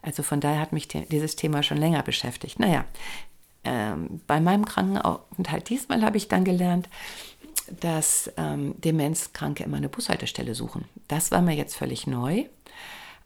Also 0.00 0.22
von 0.22 0.40
daher 0.40 0.60
hat 0.60 0.72
mich 0.72 0.88
dieses 0.88 1.36
Thema 1.36 1.62
schon 1.62 1.76
länger 1.76 2.02
beschäftigt. 2.02 2.58
Naja, 2.58 2.86
ähm, 3.64 4.22
bei 4.26 4.40
meinem 4.40 4.64
Krankenaufenthalt 4.64 5.68
diesmal 5.68 6.02
habe 6.02 6.16
ich 6.16 6.28
dann 6.28 6.44
gelernt, 6.44 6.88
dass 7.80 8.32
ähm, 8.38 8.74
Demenzkranke 8.80 9.64
immer 9.64 9.76
eine 9.76 9.90
Bushaltestelle 9.90 10.54
suchen. 10.54 10.86
Das 11.06 11.32
war 11.32 11.42
mir 11.42 11.54
jetzt 11.54 11.76
völlig 11.76 12.06
neu. 12.06 12.44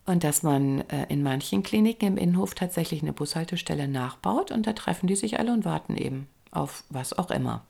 Und 0.04 0.24
dass 0.24 0.42
man 0.42 0.80
äh, 0.88 1.04
in 1.10 1.22
manchen 1.22 1.62
Kliniken 1.62 2.06
im 2.06 2.16
Innenhof 2.16 2.54
tatsächlich 2.54 3.02
eine 3.02 3.12
Bushaltestelle 3.12 3.86
nachbaut 3.86 4.50
und 4.50 4.66
da 4.66 4.72
treffen 4.72 5.06
die 5.06 5.16
sich 5.16 5.38
alle 5.38 5.52
und 5.52 5.66
warten 5.66 5.96
eben 5.98 6.28
auf 6.50 6.84
was 6.90 7.12
auch 7.12 7.30
immer. 7.30 7.64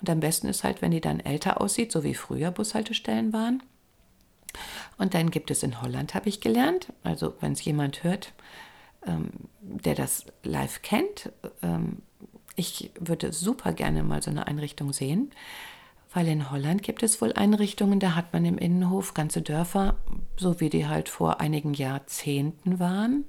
Und 0.00 0.08
am 0.10 0.20
besten 0.20 0.48
ist 0.48 0.64
halt, 0.64 0.82
wenn 0.82 0.90
die 0.90 1.00
dann 1.00 1.20
älter 1.20 1.60
aussieht, 1.60 1.92
so 1.92 2.02
wie 2.04 2.14
früher 2.14 2.50
Bushaltestellen 2.50 3.32
waren. 3.32 3.62
Und 4.98 5.14
dann 5.14 5.30
gibt 5.30 5.50
es 5.50 5.62
in 5.62 5.80
Holland, 5.80 6.14
habe 6.14 6.28
ich 6.28 6.40
gelernt, 6.40 6.92
also 7.02 7.34
wenn 7.40 7.52
es 7.52 7.64
jemand 7.64 8.02
hört, 8.02 8.32
ähm, 9.06 9.30
der 9.60 9.94
das 9.94 10.26
live 10.42 10.82
kennt, 10.82 11.30
ähm, 11.62 12.02
ich 12.56 12.90
würde 12.98 13.32
super 13.32 13.72
gerne 13.72 14.02
mal 14.02 14.22
so 14.22 14.30
eine 14.30 14.46
Einrichtung 14.46 14.92
sehen, 14.92 15.30
weil 16.12 16.26
in 16.26 16.50
Holland 16.50 16.82
gibt 16.82 17.02
es 17.02 17.20
wohl 17.22 17.32
Einrichtungen, 17.32 18.00
da 18.00 18.14
hat 18.16 18.32
man 18.32 18.44
im 18.44 18.58
Innenhof 18.58 19.14
ganze 19.14 19.42
Dörfer, 19.42 19.96
so 20.36 20.60
wie 20.60 20.68
die 20.68 20.86
halt 20.86 21.08
vor 21.08 21.40
einigen 21.40 21.72
Jahrzehnten 21.72 22.80
waren, 22.80 23.24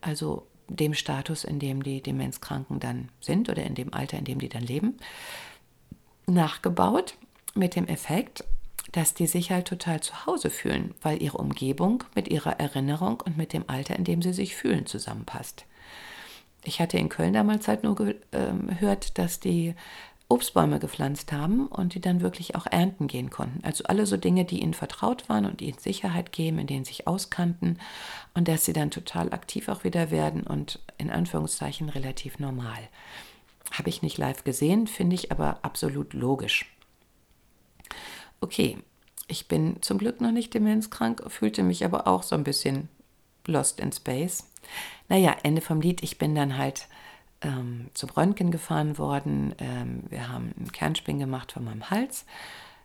also 0.00 0.46
dem 0.76 0.94
Status, 0.94 1.44
in 1.44 1.58
dem 1.58 1.82
die 1.82 2.02
Demenzkranken 2.02 2.80
dann 2.80 3.08
sind 3.20 3.48
oder 3.48 3.62
in 3.62 3.74
dem 3.74 3.92
Alter, 3.92 4.18
in 4.18 4.24
dem 4.24 4.38
die 4.38 4.48
dann 4.48 4.62
leben, 4.62 4.96
nachgebaut 6.26 7.14
mit 7.54 7.76
dem 7.76 7.86
Effekt, 7.86 8.44
dass 8.92 9.14
die 9.14 9.26
sich 9.26 9.50
halt 9.50 9.66
total 9.66 10.00
zu 10.00 10.26
Hause 10.26 10.50
fühlen, 10.50 10.94
weil 11.02 11.22
ihre 11.22 11.38
Umgebung 11.38 12.04
mit 12.14 12.28
ihrer 12.28 12.58
Erinnerung 12.58 13.20
und 13.20 13.36
mit 13.36 13.52
dem 13.52 13.64
Alter, 13.68 13.96
in 13.96 14.04
dem 14.04 14.22
sie 14.22 14.32
sich 14.32 14.56
fühlen, 14.56 14.86
zusammenpasst. 14.86 15.64
Ich 16.64 16.80
hatte 16.80 16.98
in 16.98 17.08
Köln 17.08 17.32
damals 17.32 17.68
halt 17.68 17.84
nur 17.84 17.94
gehört, 17.94 18.26
ähm, 18.32 19.14
dass 19.14 19.40
die 19.40 19.74
Obstbäume 20.30 20.78
gepflanzt 20.78 21.32
haben 21.32 21.66
und 21.66 21.94
die 21.94 22.00
dann 22.00 22.20
wirklich 22.20 22.54
auch 22.54 22.66
ernten 22.66 23.08
gehen 23.08 23.30
konnten. 23.30 23.64
Also 23.64 23.84
alle 23.84 24.06
so 24.06 24.16
Dinge, 24.16 24.44
die 24.44 24.62
ihnen 24.62 24.74
vertraut 24.74 25.28
waren 25.28 25.44
und 25.44 25.60
ihnen 25.60 25.78
Sicherheit 25.78 26.30
geben, 26.30 26.58
in 26.58 26.68
denen 26.68 26.84
sie 26.84 26.92
sich 26.92 27.06
auskannten 27.08 27.78
und 28.34 28.46
dass 28.46 28.64
sie 28.64 28.72
dann 28.72 28.92
total 28.92 29.32
aktiv 29.32 29.68
auch 29.68 29.82
wieder 29.82 30.10
werden 30.12 30.44
und 30.44 30.78
in 30.98 31.10
Anführungszeichen 31.10 31.88
relativ 31.88 32.38
normal. 32.38 32.78
Habe 33.72 33.88
ich 33.88 34.02
nicht 34.02 34.18
live 34.18 34.44
gesehen, 34.44 34.86
finde 34.86 35.14
ich 35.14 35.32
aber 35.32 35.58
absolut 35.62 36.14
logisch. 36.14 36.72
Okay, 38.40 38.78
ich 39.26 39.48
bin 39.48 39.82
zum 39.82 39.98
Glück 39.98 40.20
noch 40.20 40.32
nicht 40.32 40.54
demenzkrank, 40.54 41.24
fühlte 41.26 41.64
mich 41.64 41.84
aber 41.84 42.06
auch 42.06 42.22
so 42.22 42.36
ein 42.36 42.44
bisschen 42.44 42.88
lost 43.46 43.80
in 43.80 43.90
space. 43.90 44.46
Naja, 45.08 45.36
Ende 45.42 45.60
vom 45.60 45.80
Lied, 45.80 46.02
ich 46.04 46.18
bin 46.18 46.36
dann 46.36 46.56
halt 46.56 46.86
ähm, 47.42 47.88
zum 47.94 48.10
Röntgen 48.10 48.50
gefahren 48.50 48.98
worden. 48.98 49.54
Ähm, 49.58 50.04
wir 50.08 50.28
haben 50.28 50.52
einen 50.56 50.72
Kernspin 50.72 51.18
gemacht 51.18 51.52
von 51.52 51.64
meinem 51.64 51.90
Hals. 51.90 52.24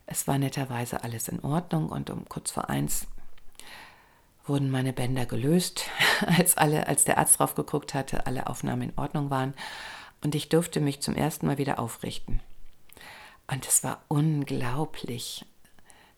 Es 0.05 0.27
war 0.27 0.37
netterweise 0.37 1.03
alles 1.03 1.27
in 1.27 1.39
Ordnung 1.43 1.89
und 1.89 2.09
um 2.09 2.27
kurz 2.29 2.51
vor 2.51 2.69
eins 2.69 3.07
wurden 4.45 4.69
meine 4.69 4.93
Bänder 4.93 5.25
gelöst, 5.25 5.89
als 6.27 6.57
alle, 6.57 6.87
als 6.87 7.03
der 7.03 7.17
Arzt 7.17 7.39
drauf 7.39 7.55
geguckt 7.55 7.93
hatte, 7.93 8.27
alle 8.27 8.47
Aufnahmen 8.47 8.83
in 8.83 8.97
Ordnung 8.97 9.29
waren 9.29 9.53
und 10.21 10.35
ich 10.35 10.49
durfte 10.49 10.81
mich 10.81 11.01
zum 11.01 11.15
ersten 11.15 11.47
Mal 11.47 11.57
wieder 11.57 11.79
aufrichten. 11.79 12.41
Und 13.47 13.67
es 13.67 13.83
war 13.83 14.01
unglaublich, 14.07 15.45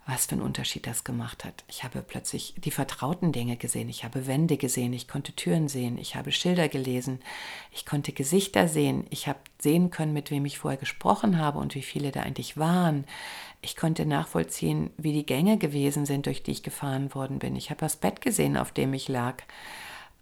was 0.07 0.25
für 0.25 0.33
einen 0.33 0.41
Unterschied 0.41 0.87
das 0.87 1.03
gemacht 1.03 1.43
hat. 1.43 1.65
Ich 1.67 1.83
habe 1.83 2.01
plötzlich 2.01 2.55
die 2.57 2.71
vertrauten 2.71 3.33
Dinge 3.33 3.57
gesehen, 3.57 3.89
ich 3.89 4.05
habe 4.05 4.25
Wände 4.25 4.55
gesehen, 4.55 4.93
ich 4.93 5.07
konnte 5.07 5.33
Türen 5.33 5.67
sehen, 5.67 5.97
ich 5.97 6.15
habe 6.15 6.31
Schilder 6.31 6.69
gelesen, 6.69 7.19
ich 7.71 7.85
konnte 7.85 8.13
Gesichter 8.13 8.69
sehen, 8.69 9.05
ich 9.09 9.27
habe 9.27 9.39
sehen 9.59 9.89
können, 9.89 10.13
mit 10.13 10.31
wem 10.31 10.45
ich 10.45 10.59
vorher 10.59 10.79
gesprochen 10.79 11.37
habe 11.37 11.59
und 11.59 11.75
wie 11.75 11.81
viele 11.81 12.11
da 12.11 12.21
eigentlich 12.21 12.55
waren. 12.55 13.03
Ich 13.61 13.75
konnte 13.75 14.05
nachvollziehen, 14.05 14.91
wie 14.97 15.11
die 15.11 15.25
Gänge 15.25 15.57
gewesen 15.57 16.05
sind, 16.05 16.25
durch 16.25 16.41
die 16.41 16.51
ich 16.51 16.63
gefahren 16.63 17.13
worden 17.13 17.39
bin. 17.39 17.57
Ich 17.57 17.69
habe 17.69 17.81
das 17.81 17.97
Bett 17.97 18.21
gesehen, 18.21 18.55
auf 18.55 18.71
dem 18.71 18.93
ich 18.93 19.09
lag. 19.09 19.43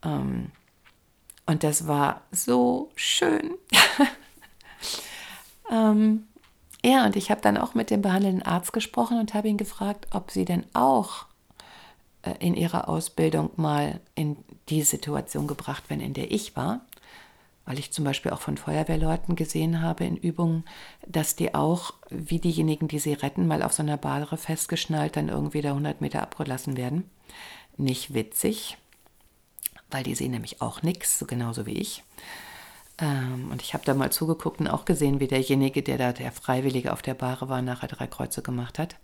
Ähm, 0.03 0.51
und 1.45 1.63
das 1.63 1.87
war 1.87 2.21
so 2.31 2.91
schön. 2.95 3.53
ähm, 5.71 6.25
ja, 6.85 7.03
und 7.03 7.15
ich 7.15 7.31
habe 7.31 7.41
dann 7.41 7.57
auch 7.57 7.73
mit 7.73 7.89
dem 7.89 8.03
behandelnden 8.03 8.43
Arzt 8.43 8.71
gesprochen 8.71 9.19
und 9.19 9.33
habe 9.33 9.47
ihn 9.47 9.57
gefragt, 9.57 10.07
ob 10.11 10.29
sie 10.29 10.45
denn 10.45 10.65
auch 10.73 11.25
äh, 12.21 12.35
in 12.39 12.53
ihrer 12.53 12.87
Ausbildung 12.87 13.49
mal 13.55 13.99
in 14.13 14.37
die 14.69 14.83
Situation 14.83 15.47
gebracht 15.47 15.89
werden, 15.89 16.01
in 16.01 16.13
der 16.13 16.31
ich 16.31 16.55
war. 16.55 16.81
Weil 17.65 17.79
ich 17.79 17.91
zum 17.91 18.05
Beispiel 18.05 18.31
auch 18.31 18.41
von 18.41 18.57
Feuerwehrleuten 18.57 19.35
gesehen 19.35 19.81
habe 19.81 20.05
in 20.05 20.15
Übungen, 20.15 20.63
dass 21.07 21.35
die 21.35 21.55
auch, 21.55 21.95
wie 22.11 22.37
diejenigen, 22.37 22.87
die 22.87 22.99
sie 22.99 23.13
retten, 23.13 23.47
mal 23.47 23.63
auf 23.63 23.73
so 23.73 23.81
einer 23.81 23.97
Bahre 23.97 24.37
festgeschnallt, 24.37 25.15
dann 25.15 25.29
irgendwie 25.29 25.61
da 25.61 25.69
100 25.69 26.01
Meter 26.01 26.21
abgelassen 26.21 26.77
werden. 26.77 27.09
Nicht 27.77 28.13
witzig, 28.13 28.77
weil 29.89 30.03
die 30.03 30.13
sehen 30.13 30.31
nämlich 30.31 30.61
auch 30.61 30.83
nichts, 30.83 31.17
so 31.17 31.25
genauso 31.25 31.65
wie 31.65 31.79
ich. 31.79 32.03
Ähm, 32.97 33.49
und 33.51 33.61
ich 33.61 33.73
habe 33.73 33.85
da 33.85 33.93
mal 33.93 34.11
zugeguckt 34.11 34.59
und 34.59 34.67
auch 34.67 34.85
gesehen, 34.85 35.19
wie 35.19 35.27
derjenige, 35.27 35.83
der 35.83 35.97
da 35.97 36.13
der 36.13 36.31
Freiwillige 36.31 36.93
auf 36.93 37.01
der 37.01 37.13
Bahre 37.13 37.49
war, 37.49 37.61
nachher 37.61 37.87
drei 37.87 38.07
Kreuze 38.07 38.41
gemacht 38.41 38.79
hat. 38.79 38.95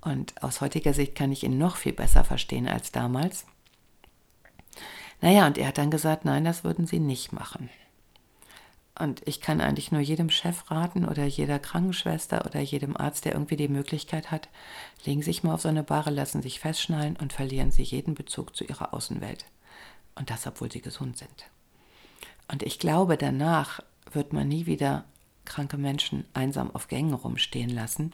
Und 0.00 0.42
aus 0.42 0.60
heutiger 0.60 0.94
Sicht 0.94 1.14
kann 1.14 1.32
ich 1.32 1.44
ihn 1.44 1.58
noch 1.58 1.76
viel 1.76 1.92
besser 1.92 2.24
verstehen 2.24 2.68
als 2.68 2.90
damals. 2.90 3.44
Naja, 5.20 5.46
und 5.46 5.58
er 5.58 5.68
hat 5.68 5.78
dann 5.78 5.90
gesagt, 5.90 6.24
nein, 6.24 6.44
das 6.44 6.64
würden 6.64 6.86
sie 6.86 6.98
nicht 6.98 7.32
machen. 7.32 7.68
Und 8.98 9.26
ich 9.26 9.40
kann 9.40 9.60
eigentlich 9.60 9.92
nur 9.92 10.00
jedem 10.00 10.28
Chef 10.28 10.70
raten 10.70 11.06
oder 11.06 11.24
jeder 11.24 11.58
Krankenschwester 11.58 12.44
oder 12.44 12.60
jedem 12.60 12.96
Arzt, 12.96 13.24
der 13.24 13.32
irgendwie 13.32 13.56
die 13.56 13.68
Möglichkeit 13.68 14.30
hat, 14.30 14.48
legen 15.06 15.22
Sie 15.22 15.26
sich 15.26 15.42
mal 15.42 15.54
auf 15.54 15.62
so 15.62 15.68
eine 15.68 15.82
Bahre, 15.82 16.10
lassen 16.10 16.42
sich 16.42 16.60
festschnallen 16.60 17.16
und 17.16 17.32
verlieren 17.32 17.70
Sie 17.70 17.82
jeden 17.82 18.14
Bezug 18.14 18.54
zu 18.54 18.64
Ihrer 18.64 18.92
Außenwelt. 18.92 19.46
Und 20.16 20.28
das, 20.28 20.46
obwohl 20.46 20.70
Sie 20.70 20.82
gesund 20.82 21.16
sind. 21.16 21.46
Und 22.50 22.62
ich 22.62 22.78
glaube, 22.78 23.16
danach 23.16 23.80
wird 24.12 24.32
man 24.32 24.48
nie 24.48 24.66
wieder 24.66 25.04
kranke 25.44 25.76
Menschen 25.76 26.24
einsam 26.34 26.74
auf 26.74 26.88
Gängen 26.88 27.14
rumstehen 27.14 27.70
lassen. 27.70 28.12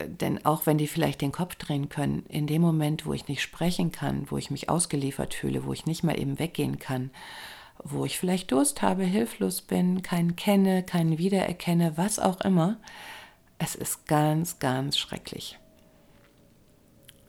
Denn 0.00 0.44
auch 0.44 0.66
wenn 0.66 0.78
die 0.78 0.86
vielleicht 0.86 1.20
den 1.20 1.32
Kopf 1.32 1.56
drehen 1.56 1.88
können, 1.88 2.24
in 2.28 2.46
dem 2.46 2.62
Moment, 2.62 3.04
wo 3.04 3.12
ich 3.12 3.26
nicht 3.26 3.42
sprechen 3.42 3.90
kann, 3.90 4.30
wo 4.30 4.38
ich 4.38 4.50
mich 4.50 4.68
ausgeliefert 4.68 5.34
fühle, 5.34 5.64
wo 5.64 5.72
ich 5.72 5.86
nicht 5.86 6.04
mal 6.04 6.18
eben 6.18 6.38
weggehen 6.38 6.78
kann, 6.78 7.10
wo 7.82 8.04
ich 8.04 8.18
vielleicht 8.18 8.52
Durst 8.52 8.80
habe, 8.82 9.04
hilflos 9.04 9.62
bin, 9.62 10.02
keinen 10.02 10.36
kenne, 10.36 10.82
keinen 10.82 11.18
wiedererkenne, 11.18 11.96
was 11.96 12.18
auch 12.18 12.40
immer, 12.42 12.76
es 13.58 13.74
ist 13.74 14.06
ganz, 14.06 14.60
ganz 14.60 14.96
schrecklich. 14.96 15.58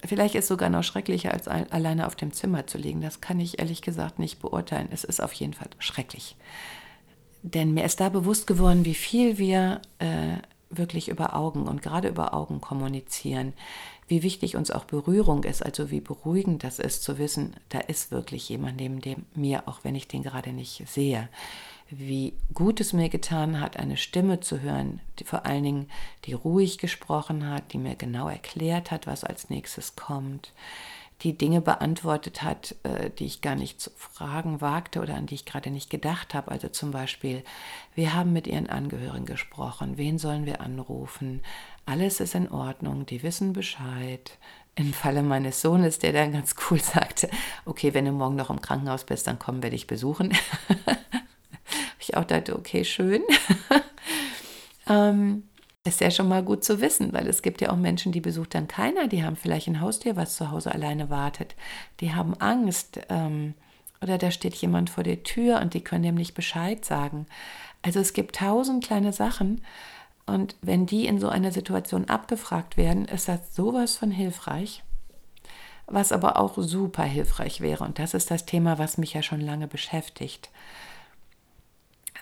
Vielleicht 0.06 0.36
ist 0.36 0.46
es 0.46 0.48
sogar 0.48 0.70
noch 0.70 0.84
schrecklicher, 0.84 1.34
als 1.34 1.48
alleine 1.48 2.08
auf 2.08 2.16
dem 2.16 2.32
Zimmer 2.32 2.68
zu 2.68 2.78
liegen. 2.78 3.02
Das 3.02 3.22
kann 3.22 3.40
ich 3.40 3.60
ehrlich 3.60 3.82
gesagt 3.82 4.20
nicht 4.20 4.40
beurteilen. 4.40 4.90
Es 4.92 5.04
ist 5.04 5.22
auf 5.22 5.34
jeden 5.34 5.54
Fall 5.54 5.70
schrecklich. 5.78 6.36
Denn 7.42 7.74
mir 7.74 7.86
ist 7.86 8.00
da 8.00 8.10
bewusst 8.10 8.48
geworden, 8.48 8.86
wie 8.86 8.94
viel 8.94 9.38
wir 9.38 9.82
äh, 10.00 10.38
wirklich 10.70 11.10
über 11.10 11.36
Augen 11.36 11.68
und 11.68 11.82
gerade 11.82 12.08
über 12.08 12.34
Augen 12.34 12.62
kommunizieren. 12.62 13.54
Wie 14.08 14.24
wichtig 14.24 14.56
uns 14.56 14.72
auch 14.72 14.86
Berührung 14.86 15.44
ist, 15.44 15.64
also 15.64 15.92
wie 15.92 16.02
beruhigend 16.02 16.64
das 16.64 16.80
ist 16.80 17.04
zu 17.04 17.18
wissen, 17.18 17.56
da 17.70 17.80
ist 17.80 18.12
wirklich 18.12 18.50
jemand 18.50 18.78
neben 18.78 19.02
dem 19.02 19.26
mir, 19.36 19.68
auch 19.68 19.84
wenn 19.84 19.96
ich 19.96 20.08
den 20.08 20.24
gerade 20.24 20.52
nicht 20.52 20.84
sehe 20.88 21.30
wie 21.92 22.34
gut 22.54 22.80
es 22.80 22.94
mir 22.94 23.10
getan 23.10 23.60
hat, 23.60 23.78
eine 23.78 23.98
Stimme 23.98 24.40
zu 24.40 24.62
hören, 24.62 25.02
die 25.18 25.24
vor 25.24 25.46
allen 25.46 25.64
Dingen, 25.64 25.90
die 26.26 26.34
ruhig 26.34 26.78
gesprochen 26.78 27.50
hat, 27.50 27.74
die 27.74 27.78
mir 27.78 27.96
genau 27.96 28.30
erklärt 28.30 28.92
hat, 28.92 29.08
was 29.08 29.24
als 29.24 29.50
nächstes 29.50 29.96
kommt, 29.96 30.54
die 31.22 31.38
Dinge 31.38 31.62
beantwortet 31.62 32.44
hat, 32.44 32.76
äh, 32.84 33.10
die 33.10 33.26
ich 33.26 33.42
gar 33.42 33.56
nicht 33.56 33.82
zu 33.82 33.90
fragen 33.98 34.62
wagte 34.62 35.02
oder 35.02 35.16
an 35.16 35.26
die 35.26 35.36
ich 35.36 35.46
gerade 35.46 35.70
nicht 35.70 35.90
gedacht 35.90 36.34
habe. 36.34 36.52
Also 36.52 36.70
zum 36.70 36.92
Beispiel, 36.92 37.44
wir 37.96 38.14
haben 38.14 38.32
mit 38.32 38.48
ihren 38.48 38.70
Angehörigen 38.70 39.26
gesprochen, 39.26 39.98
wen 39.98 40.18
sollen 40.18 40.46
wir 40.46 40.62
anrufen? 40.62 41.42
Alles 41.86 42.20
ist 42.20 42.36
in 42.36 42.50
Ordnung, 42.50 43.06
die 43.06 43.24
wissen 43.24 43.54
Bescheid. 43.54 44.38
Im 44.76 44.94
Falle 44.94 45.24
meines 45.24 45.62
Sohnes, 45.62 46.00
der 46.00 46.14
dann 46.14 46.32
ganz 46.32 46.56
cool 46.70 46.80
sagte, 46.82 47.30
okay, 47.66 47.94
wenn 47.94 48.06
du 48.06 48.12
morgen 48.12 48.36
noch 48.36 48.50
im 48.50 48.62
Krankenhaus 48.62 49.04
bist, 49.04 49.28
dann 49.28 49.40
kommen 49.40 49.62
wir 49.62 49.72
dich 49.72 49.88
besuchen. 49.88 50.34
ich 52.10 52.18
auch 52.18 52.26
dachte, 52.26 52.58
okay, 52.58 52.84
schön. 52.84 53.22
ähm, 54.90 55.44
ist 55.86 56.02
ja 56.02 56.12
schon 56.12 56.28
mal 56.28 56.44
gut 56.44 56.64
zu 56.64 56.82
wissen, 56.82 57.14
weil 57.14 57.28
es 57.28 57.42
gibt 57.42 57.62
ja 57.62 57.72
auch 57.72 57.78
Menschen, 57.78 58.12
die 58.12 58.22
besucht 58.22 58.54
dann 58.54 58.68
keiner, 58.68 59.08
die 59.08 59.24
haben 59.24 59.36
vielleicht 59.36 59.68
ein 59.68 59.82
Haustier, 59.82 60.16
was 60.16 60.36
zu 60.36 60.52
Hause 60.52 60.74
alleine 60.74 61.10
wartet. 61.10 61.56
Die 62.00 62.14
haben 62.14 62.36
Angst 62.36 63.00
ähm, 63.10 63.54
oder 64.02 64.18
da 64.18 64.32
steht 64.32 64.56
jemand 64.56 64.90
vor 64.90 65.04
der 65.04 65.24
Tür 65.24 65.60
und 65.62 65.74
die 65.74 65.84
können 65.84 66.04
dem 66.04 66.16
nicht 66.16 66.34
Bescheid 66.34 66.84
sagen. 66.84 67.28
Also 67.82 68.00
es 68.00 68.14
gibt 68.14 68.36
tausend 68.36 68.84
kleine 68.84 69.14
Sachen 69.14 69.62
und 70.26 70.56
wenn 70.62 70.86
die 70.86 71.08
in 71.08 71.20
so 71.20 71.30
einer 71.30 71.52
Situation 71.52 72.06
abgefragt 72.06 72.78
werden, 72.78 73.06
ist 73.06 73.28
das 73.28 73.56
sowas 73.56 73.98
von 73.98 74.12
hilfreich. 74.12 74.84
Was 75.88 76.12
aber 76.12 76.38
auch 76.38 76.56
super 76.58 77.04
hilfreich 77.04 77.62
wäre, 77.62 77.84
und 77.84 77.98
das 77.98 78.14
ist 78.14 78.30
das 78.30 78.46
Thema, 78.46 78.78
was 78.78 79.00
mich 79.00 79.14
ja 79.14 79.24
schon 79.24 79.42
lange 79.42 79.68
beschäftigt 79.68 80.52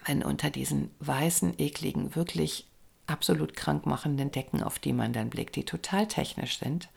wenn 0.08 0.24
unter 0.24 0.50
diesen 0.50 0.92
weißen, 1.00 1.60
ekligen, 1.60 2.16
wirklich 2.16 2.66
absolut 3.06 3.56
krankmachenden 3.56 4.32
Decken, 4.32 4.64
auf 4.64 4.80
die 4.80 4.94
man 4.94 5.14
dann 5.14 5.30
blickt, 5.30 5.56
die 5.56 5.66
total 5.66 6.08
technisch 6.08 6.60
sind, 6.60 6.90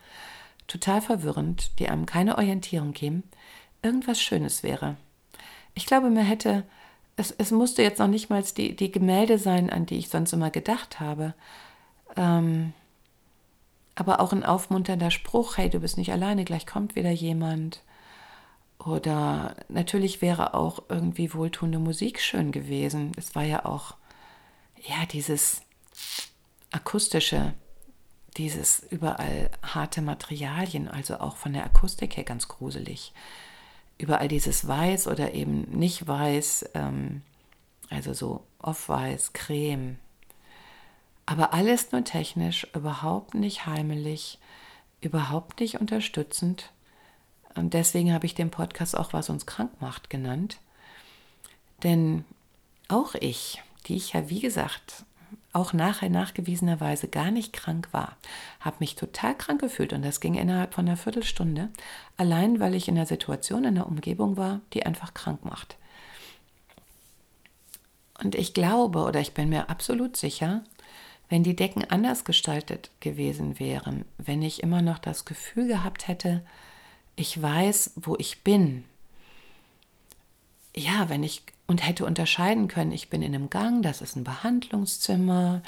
total 0.66 1.03
verwirrend, 1.03 1.79
die 1.79 1.88
einem 1.88 2.07
keine 2.07 2.38
Orientierung 2.38 2.92
geben, 2.92 3.25
irgendwas 3.83 4.20
Schönes 4.20 4.62
wäre. 4.62 4.96
Ich 5.75 5.87
glaube, 5.87 6.11
mir 6.11 6.23
hätte 6.23 6.64
es, 7.16 7.33
es 7.33 7.51
musste 7.51 7.83
jetzt 7.83 7.99
noch 7.99 8.09
nicht 8.09 8.31
mal 8.31 8.42
die, 8.42 8.75
die 8.75 8.90
Gemälde 8.90 9.38
sein, 9.38 9.70
an 9.70 9.87
die 9.87 9.99
ich 9.99 10.09
sonst 10.09 10.33
immer 10.33 10.51
gedacht 10.51 11.01
habe. 11.01 11.35
Ähm, 12.16 12.73
aber 13.94 14.20
auch 14.20 14.33
ein 14.33 14.44
aufmunternder 14.44 15.11
Spruch, 15.11 15.59
hey, 15.59 15.68
du 15.68 15.81
bist 15.81 15.99
nicht 15.99 16.12
alleine, 16.12 16.44
gleich 16.44 16.66
kommt 16.66 16.96
wieder 16.96 17.11
jemand. 17.11 17.83
Oder 18.85 19.57
natürlich 19.69 20.23
wäre 20.23 20.55
auch 20.55 20.85
irgendwie 20.88 21.35
wohltuende 21.35 21.79
Musik 21.79 22.19
schön 22.21 22.51
gewesen. 22.51 23.12
Es 23.16 23.35
war 23.35 23.43
ja 23.43 23.66
auch, 23.66 23.95
ja, 24.77 25.05
dieses 25.05 25.61
akustische, 26.71 27.53
dieses 28.38 28.81
überall 28.90 29.51
harte 29.62 30.01
Materialien, 30.01 30.88
also 30.88 31.19
auch 31.19 31.37
von 31.37 31.53
der 31.53 31.66
Akustik 31.66 32.16
her 32.16 32.25
ganz 32.25 32.49
gruselig. 32.49 33.12
Überall 33.99 34.29
dieses 34.29 34.66
Weiß 34.66 35.09
oder 35.09 35.35
eben 35.35 35.62
nicht 35.71 36.09
Weiß, 36.09 36.71
ähm, 36.73 37.21
also 37.90 38.14
so 38.14 38.45
off-Weiß, 38.61 39.35
Creme. 39.35 39.99
Aber 41.27 41.53
alles 41.53 41.93
nur 41.93 42.05
technisch, 42.05 42.66
überhaupt 42.75 43.35
nicht 43.35 43.66
heimelig, 43.66 44.38
überhaupt 45.03 45.61
nicht 45.61 45.81
unterstützend. 45.81 46.73
Und 47.55 47.75
deswegen 47.75 48.13
habe 48.13 48.27
ich 48.27 48.35
den 48.35 48.51
Podcast 48.51 48.97
auch 48.97 49.13
Was 49.13 49.31
uns 49.31 49.47
krank 49.47 49.71
macht 49.81 50.11
genannt. 50.11 50.59
Denn 51.83 52.25
auch 52.89 53.15
ich, 53.15 53.63
die 53.87 53.97
ich 53.97 54.13
ja 54.13 54.29
wie 54.29 54.41
gesagt 54.41 55.05
auch 55.53 55.73
nachher 55.73 56.11
nachgewiesenerweise 56.11 57.09
gar 57.09 57.31
nicht 57.31 57.53
krank 57.53 57.89
war, 57.93 58.17
habe 58.61 58.77
mich 58.81 58.95
total 58.95 59.37
krank 59.37 59.61
gefühlt 59.61 59.93
und 59.93 60.03
das 60.03 60.21
ging 60.21 60.35
innerhalb 60.35 60.75
von 60.75 60.87
einer 60.87 60.97
Viertelstunde, 60.97 61.71
allein 62.17 62.61
weil 62.61 62.75
ich 62.75 62.89
in 62.89 62.97
einer 62.97 63.07
Situation, 63.07 63.65
in 63.65 63.77
einer 63.77 63.87
Umgebung 63.87 64.37
war, 64.37 64.61
die 64.73 64.87
einfach 64.87 65.13
krank 65.13 65.45
macht. 65.45 65.77
Und 68.23 68.35
ich 68.35 68.55
glaube 68.55 69.01
oder 69.01 69.21
ich 69.21 69.33
bin 69.35 69.49
mir 69.49 69.71
absolut 69.71 70.17
sicher, 70.17 70.63
wenn 71.29 71.43
die 71.43 71.57
Decken 71.57 71.85
anders 71.89 72.25
gestaltet 72.25 72.91
gewesen 73.01 73.59
wären, 73.59 74.05
wenn 74.19 74.43
ich 74.43 74.63
immer 74.63 74.83
noch 74.83 74.99
das 74.99 75.25
Gefühl 75.25 75.67
gehabt 75.69 76.07
hätte, 76.07 76.43
ich 77.16 77.40
weiß, 77.40 77.92
wo 77.96 78.16
ich 78.18 78.42
bin. 78.42 78.85
Ja, 80.75 81.09
wenn 81.09 81.23
ich 81.23 81.42
und 81.66 81.87
hätte 81.87 82.05
unterscheiden 82.05 82.66
können, 82.66 82.92
ich 82.92 83.11
bin 83.11 83.23
in 83.23 83.35
einem 83.35 83.49
Gang, 83.49 83.83
das 83.83 84.01
ist 84.01 84.16
ein 84.16 84.25
Behandlungszimmer, 84.25 85.62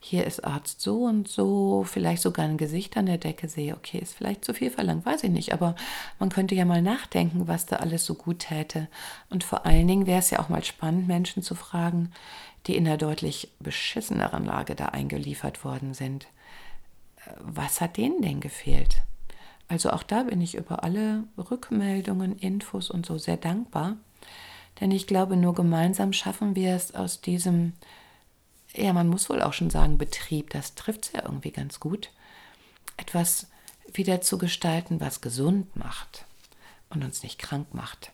hier 0.00 0.24
ist 0.24 0.44
Arzt 0.44 0.80
so 0.82 1.04
und 1.04 1.28
so, 1.28 1.84
vielleicht 1.84 2.22
sogar 2.22 2.44
ein 2.44 2.58
Gesicht 2.58 2.96
an 2.96 3.06
der 3.06 3.18
Decke 3.18 3.48
sehe, 3.48 3.74
okay, 3.74 3.98
ist 3.98 4.14
vielleicht 4.14 4.44
zu 4.44 4.52
viel 4.52 4.70
verlangt, 4.70 5.06
weiß 5.06 5.24
ich 5.24 5.30
nicht, 5.30 5.52
aber 5.52 5.74
man 6.18 6.28
könnte 6.28 6.54
ja 6.54 6.64
mal 6.64 6.82
nachdenken, 6.82 7.48
was 7.48 7.66
da 7.66 7.76
alles 7.76 8.04
so 8.04 8.14
gut 8.14 8.40
täte. 8.40 8.88
Und 9.30 9.44
vor 9.44 9.64
allen 9.66 9.88
Dingen 9.88 10.06
wäre 10.06 10.18
es 10.18 10.30
ja 10.30 10.38
auch 10.38 10.48
mal 10.48 10.62
spannend, 10.62 11.08
Menschen 11.08 11.42
zu 11.42 11.54
fragen, 11.54 12.12
die 12.66 12.76
in 12.76 12.86
einer 12.86 12.98
deutlich 12.98 13.50
beschisseneren 13.58 14.44
Lage 14.44 14.74
da 14.74 14.86
eingeliefert 14.86 15.64
worden 15.64 15.94
sind. 15.94 16.26
Was 17.40 17.80
hat 17.80 17.96
denen 17.96 18.22
denn 18.22 18.40
gefehlt? 18.40 19.02
Also 19.68 19.90
auch 19.90 20.02
da 20.02 20.24
bin 20.24 20.40
ich 20.40 20.54
über 20.54 20.84
alle 20.84 21.24
Rückmeldungen, 21.36 22.38
Infos 22.38 22.90
und 22.90 23.04
so 23.04 23.18
sehr 23.18 23.36
dankbar. 23.36 23.96
Denn 24.80 24.90
ich 24.90 25.06
glaube, 25.06 25.36
nur 25.36 25.54
gemeinsam 25.54 26.12
schaffen 26.12 26.54
wir 26.54 26.74
es 26.74 26.94
aus 26.94 27.20
diesem, 27.20 27.72
ja, 28.74 28.92
man 28.92 29.08
muss 29.08 29.28
wohl 29.28 29.42
auch 29.42 29.52
schon 29.52 29.70
sagen, 29.70 29.98
Betrieb, 29.98 30.50
das 30.50 30.74
trifft 30.74 31.06
es 31.06 31.12
ja 31.12 31.22
irgendwie 31.24 31.50
ganz 31.50 31.80
gut, 31.80 32.10
etwas 32.96 33.48
wieder 33.92 34.20
zu 34.20 34.38
gestalten, 34.38 35.00
was 35.00 35.20
gesund 35.20 35.74
macht 35.76 36.26
und 36.90 37.02
uns 37.04 37.22
nicht 37.22 37.38
krank 37.38 37.72
macht. 37.72 38.12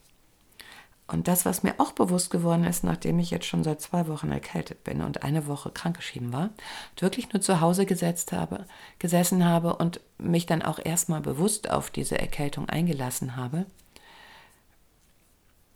Und 1.12 1.28
das, 1.28 1.44
was 1.44 1.62
mir 1.62 1.74
auch 1.78 1.92
bewusst 1.92 2.30
geworden 2.30 2.64
ist, 2.64 2.84
nachdem 2.84 3.18
ich 3.18 3.30
jetzt 3.30 3.44
schon 3.44 3.62
seit 3.62 3.82
zwei 3.82 4.08
Wochen 4.08 4.32
erkältet 4.32 4.82
bin 4.82 5.02
und 5.02 5.22
eine 5.22 5.46
Woche 5.46 5.70
krankgeschrieben 5.70 6.32
war, 6.32 6.48
wirklich 6.96 7.32
nur 7.34 7.42
zu 7.42 7.60
Hause 7.60 7.84
gesetzt 7.84 8.32
habe, 8.32 8.64
gesessen 8.98 9.44
habe 9.44 9.76
und 9.76 10.00
mich 10.16 10.46
dann 10.46 10.62
auch 10.62 10.78
erstmal 10.82 11.20
bewusst 11.20 11.70
auf 11.70 11.90
diese 11.90 12.18
Erkältung 12.18 12.66
eingelassen 12.68 13.36
habe, 13.36 13.66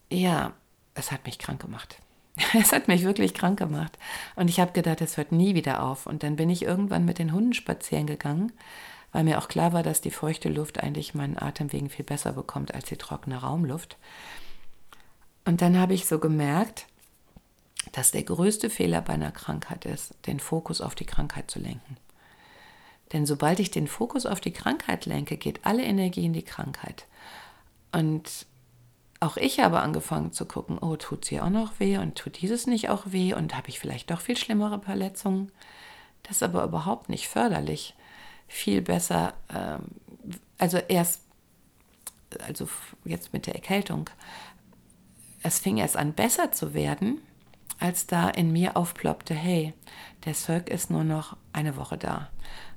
ja, 0.09 0.53
es 0.95 1.13
hat 1.13 1.27
mich 1.27 1.39
krank 1.39 1.61
gemacht. 1.61 1.99
Es 2.59 2.73
hat 2.73 2.89
mich 2.89 3.03
wirklich 3.03 3.35
krank 3.35 3.59
gemacht. 3.59 3.99
Und 4.37 4.49
ich 4.49 4.61
habe 4.61 4.73
gedacht, 4.73 5.01
es 5.01 5.17
hört 5.17 5.33
nie 5.33 5.55
wieder 5.55 5.83
auf. 5.83 6.07
Und 6.07 6.23
dann 6.23 6.37
bin 6.37 6.51
ich 6.51 6.63
irgendwann 6.63 7.05
mit 7.05 7.19
den 7.19 7.33
Hunden 7.33 7.55
spazieren 7.55 8.07
gegangen, 8.07 8.53
weil 9.13 9.25
mir 9.25 9.39
auch 9.39 9.49
klar 9.49 9.73
war, 9.73 9.83
dass 9.83 10.01
die 10.01 10.11
feuchte 10.11 10.49
Luft 10.49 10.83
eigentlich 10.83 11.15
meinen 11.15 11.39
Atemwegen 11.39 11.89
viel 11.91 12.05
besser 12.05 12.33
bekommt 12.33 12.75
als 12.75 12.87
die 12.87 12.97
trockene 12.97 13.39
Raumluft. 13.39 13.97
Und 15.47 15.63
dann 15.63 15.79
habe 15.79 15.95
ich 15.95 16.07
so 16.07 16.19
gemerkt, 16.19 16.87
dass 17.93 18.11
der 18.11 18.25
größte 18.25 18.69
Fehler 18.69 19.01
bei 19.01 19.15
einer 19.15 19.31
Krankheit 19.31 19.87
ist, 19.87 20.13
den 20.27 20.41
Fokus 20.41 20.81
auf 20.81 20.95
die 20.95 21.07
Krankheit 21.07 21.51
zu 21.51 21.61
lenken. 21.61 21.97
Denn 23.13 23.25
sobald 23.25 23.61
ich 23.61 23.71
den 23.71 23.87
Fokus 23.87 24.27
auf 24.27 24.41
die 24.41 24.53
Krankheit 24.53 25.07
lenke, 25.07 25.37
geht 25.37 25.65
alle 25.65 25.85
Energie 25.85 26.27
in 26.27 26.33
die 26.33 26.43
Krankheit. 26.43 27.07
Und 27.93 28.47
auch 29.21 29.37
ich 29.37 29.61
habe 29.61 29.81
angefangen 29.81 30.33
zu 30.33 30.47
gucken, 30.47 30.79
oh, 30.79 30.97
tut 30.97 31.25
sie 31.25 31.41
auch 31.41 31.51
noch 31.51 31.79
weh 31.79 31.97
und 31.99 32.17
tut 32.17 32.43
dieses 32.43 32.67
nicht 32.67 32.89
auch 32.91 33.05
weh 33.07 33.33
und 33.33 33.57
habe 33.57 33.69
ich 33.69 33.79
vielleicht 33.79 34.11
doch 34.11 34.21
viel 34.21 34.37
schlimmere 34.37 34.81
Verletzungen. 34.81 35.53
Das 36.25 36.37
ist 36.37 36.43
aber 36.43 36.65
überhaupt 36.65 37.09
nicht 37.09 37.29
förderlich. 37.29 37.95
Viel 38.49 38.83
besser, 38.83 39.35
ähm, 39.55 39.87
also 40.59 40.79
erst, 40.79 41.23
also 42.45 42.69
jetzt 43.05 43.33
mit 43.33 43.47
der 43.47 43.55
Erkältung, 43.55 44.11
es 45.47 45.59
fing 45.59 45.79
erst 45.79 45.97
an, 45.97 46.13
besser 46.13 46.53
zu 46.53 46.75
werden, 46.75 47.21
als 47.79 48.07
da 48.07 48.29
in 48.29 48.53
mir 48.53 48.77
aufploppte, 48.77 49.35
hey, 49.35 49.73
der 50.25 50.35
Cirque 50.35 50.73
ist 50.73 50.91
nur 50.91 51.05
noch 51.05 51.37
eine 51.53 51.77
Woche 51.77 51.99
da 51.99 52.31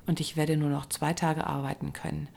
und 0.06 0.20
ich 0.20 0.38
werde 0.38 0.58
nur 0.58 0.70
noch 0.70 0.88
zwei 0.88 1.14
Tage 1.14 1.46
arbeiten 1.48 1.94
können. 1.94 2.28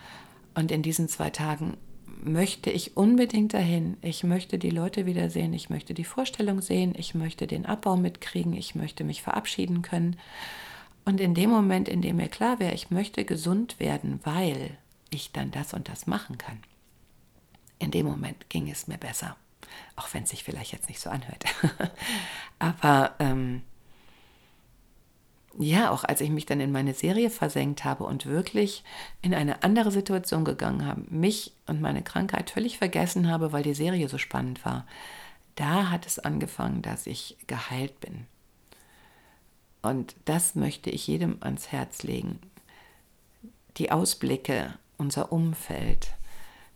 Und 0.54 0.70
in 0.70 0.82
diesen 0.82 1.08
zwei 1.08 1.30
Tagen 1.30 1.76
möchte 2.22 2.70
ich 2.70 2.96
unbedingt 2.96 3.54
dahin. 3.54 3.96
Ich 4.00 4.22
möchte 4.22 4.58
die 4.58 4.70
Leute 4.70 5.06
wiedersehen, 5.06 5.52
ich 5.52 5.70
möchte 5.70 5.94
die 5.94 6.04
Vorstellung 6.04 6.60
sehen, 6.60 6.94
ich 6.96 7.14
möchte 7.14 7.46
den 7.46 7.66
Abbau 7.66 7.96
mitkriegen, 7.96 8.52
ich 8.52 8.74
möchte 8.74 9.04
mich 9.04 9.22
verabschieden 9.22 9.82
können. 9.82 10.16
Und 11.04 11.20
in 11.20 11.34
dem 11.34 11.50
Moment, 11.50 11.88
in 11.88 12.00
dem 12.00 12.16
mir 12.16 12.28
klar 12.28 12.60
wäre, 12.60 12.74
ich 12.74 12.90
möchte 12.90 13.24
gesund 13.24 13.80
werden, 13.80 14.20
weil 14.22 14.76
ich 15.10 15.32
dann 15.32 15.50
das 15.50 15.74
und 15.74 15.88
das 15.88 16.06
machen 16.06 16.38
kann, 16.38 16.58
in 17.78 17.90
dem 17.90 18.06
Moment 18.06 18.48
ging 18.50 18.70
es 18.70 18.86
mir 18.86 18.98
besser. 18.98 19.36
Auch 19.96 20.12
wenn 20.12 20.24
es 20.24 20.30
sich 20.30 20.44
vielleicht 20.44 20.72
jetzt 20.72 20.88
nicht 20.88 21.00
so 21.00 21.10
anhört. 21.10 21.44
Aber 22.58 23.14
ähm, 23.18 23.62
ja, 25.58 25.90
auch 25.90 26.04
als 26.04 26.20
ich 26.20 26.30
mich 26.30 26.46
dann 26.46 26.60
in 26.60 26.72
meine 26.72 26.94
Serie 26.94 27.30
versenkt 27.30 27.84
habe 27.84 28.04
und 28.04 28.26
wirklich 28.26 28.84
in 29.20 29.34
eine 29.34 29.62
andere 29.62 29.90
Situation 29.90 30.44
gegangen 30.44 30.86
habe, 30.86 31.02
mich 31.10 31.52
und 31.66 31.80
meine 31.80 32.02
Krankheit 32.02 32.50
völlig 32.50 32.78
vergessen 32.78 33.30
habe, 33.30 33.52
weil 33.52 33.62
die 33.62 33.74
Serie 33.74 34.08
so 34.08 34.18
spannend 34.18 34.64
war, 34.64 34.86
da 35.56 35.90
hat 35.90 36.06
es 36.06 36.18
angefangen, 36.18 36.80
dass 36.80 37.06
ich 37.06 37.36
geheilt 37.46 38.00
bin. 38.00 38.26
Und 39.82 40.14
das 40.24 40.54
möchte 40.54 40.90
ich 40.90 41.06
jedem 41.06 41.36
ans 41.40 41.72
Herz 41.72 42.02
legen. 42.02 42.38
Die 43.76 43.90
Ausblicke, 43.90 44.74
unser 44.96 45.32
Umfeld, 45.32 46.14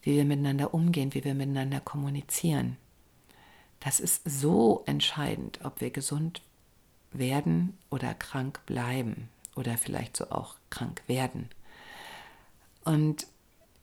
wie 0.06 0.14
wir 0.14 0.24
miteinander 0.24 0.72
umgehen, 0.72 1.12
wie 1.14 1.24
wir 1.24 1.34
miteinander 1.34 1.80
kommunizieren. 1.80 2.76
Das 3.80 3.98
ist 3.98 4.22
so 4.24 4.84
entscheidend, 4.86 5.58
ob 5.64 5.80
wir 5.80 5.90
gesund 5.90 6.42
werden 7.10 7.76
oder 7.90 8.14
krank 8.14 8.60
bleiben 8.66 9.28
oder 9.56 9.76
vielleicht 9.76 10.16
so 10.16 10.30
auch 10.30 10.54
krank 10.70 11.02
werden. 11.08 11.48
Und 12.84 13.26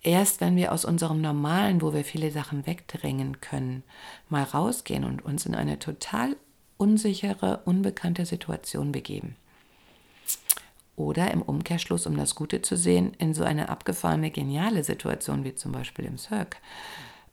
erst 0.02 0.40
wenn 0.40 0.56
wir 0.56 0.72
aus 0.72 0.86
unserem 0.86 1.20
Normalen, 1.20 1.82
wo 1.82 1.94
wir 1.94 2.06
viele 2.06 2.32
Sachen 2.32 2.66
wegdrängen 2.66 3.42
können, 3.42 3.84
mal 4.30 4.44
rausgehen 4.44 5.04
und 5.04 5.26
uns 5.26 5.46
in 5.46 5.56
eine 5.56 5.78
total 5.78 6.38
unsichere, 6.78 7.64
unbekannte 7.66 8.26
Situation 8.26 8.94
begeben. 8.94 9.36
Oder 10.96 11.32
im 11.32 11.42
Umkehrschluss, 11.42 12.06
um 12.06 12.16
das 12.18 12.36
Gute 12.36 12.62
zu 12.62 12.78
sehen, 12.78 13.14
in 13.18 13.34
so 13.34 13.44
eine 13.44 13.70
abgefahrene, 13.70 14.30
geniale 14.30 14.84
Situation 14.84 15.44
wie 15.44 15.56
zum 15.56 15.72
Beispiel 15.72 16.06
im 16.06 16.18
Cirque, 16.18 16.58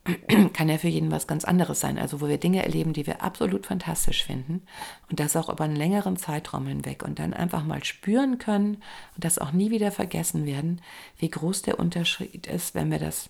kann 0.54 0.68
ja 0.68 0.78
für 0.78 0.88
jeden 0.88 1.10
was 1.10 1.26
ganz 1.26 1.44
anderes 1.44 1.80
sein. 1.80 1.98
Also 1.98 2.20
wo 2.20 2.28
wir 2.28 2.38
Dinge 2.38 2.64
erleben, 2.64 2.92
die 2.92 3.06
wir 3.06 3.22
absolut 3.22 3.66
fantastisch 3.66 4.24
finden 4.24 4.62
und 5.10 5.20
das 5.20 5.36
auch 5.36 5.48
über 5.50 5.64
einen 5.64 5.76
längeren 5.76 6.16
Zeitraum 6.16 6.66
hinweg 6.66 7.02
und 7.02 7.18
dann 7.18 7.34
einfach 7.34 7.64
mal 7.64 7.84
spüren 7.84 8.38
können 8.38 8.76
und 9.14 9.24
das 9.24 9.38
auch 9.38 9.52
nie 9.52 9.70
wieder 9.70 9.92
vergessen 9.92 10.46
werden, 10.46 10.80
wie 11.18 11.30
groß 11.30 11.62
der 11.62 11.78
Unterschied 11.78 12.46
ist, 12.46 12.74
wenn 12.74 12.90
wir 12.90 12.98
das 12.98 13.28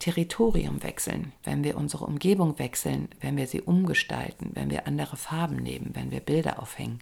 Territorium 0.00 0.82
wechseln, 0.82 1.32
wenn 1.44 1.62
wir 1.62 1.76
unsere 1.76 2.06
Umgebung 2.06 2.58
wechseln, 2.58 3.08
wenn 3.20 3.36
wir 3.36 3.46
sie 3.46 3.60
umgestalten, 3.60 4.50
wenn 4.54 4.70
wir 4.70 4.86
andere 4.86 5.16
Farben 5.16 5.56
nehmen, 5.56 5.90
wenn 5.92 6.10
wir 6.10 6.20
Bilder 6.20 6.60
aufhängen, 6.60 7.00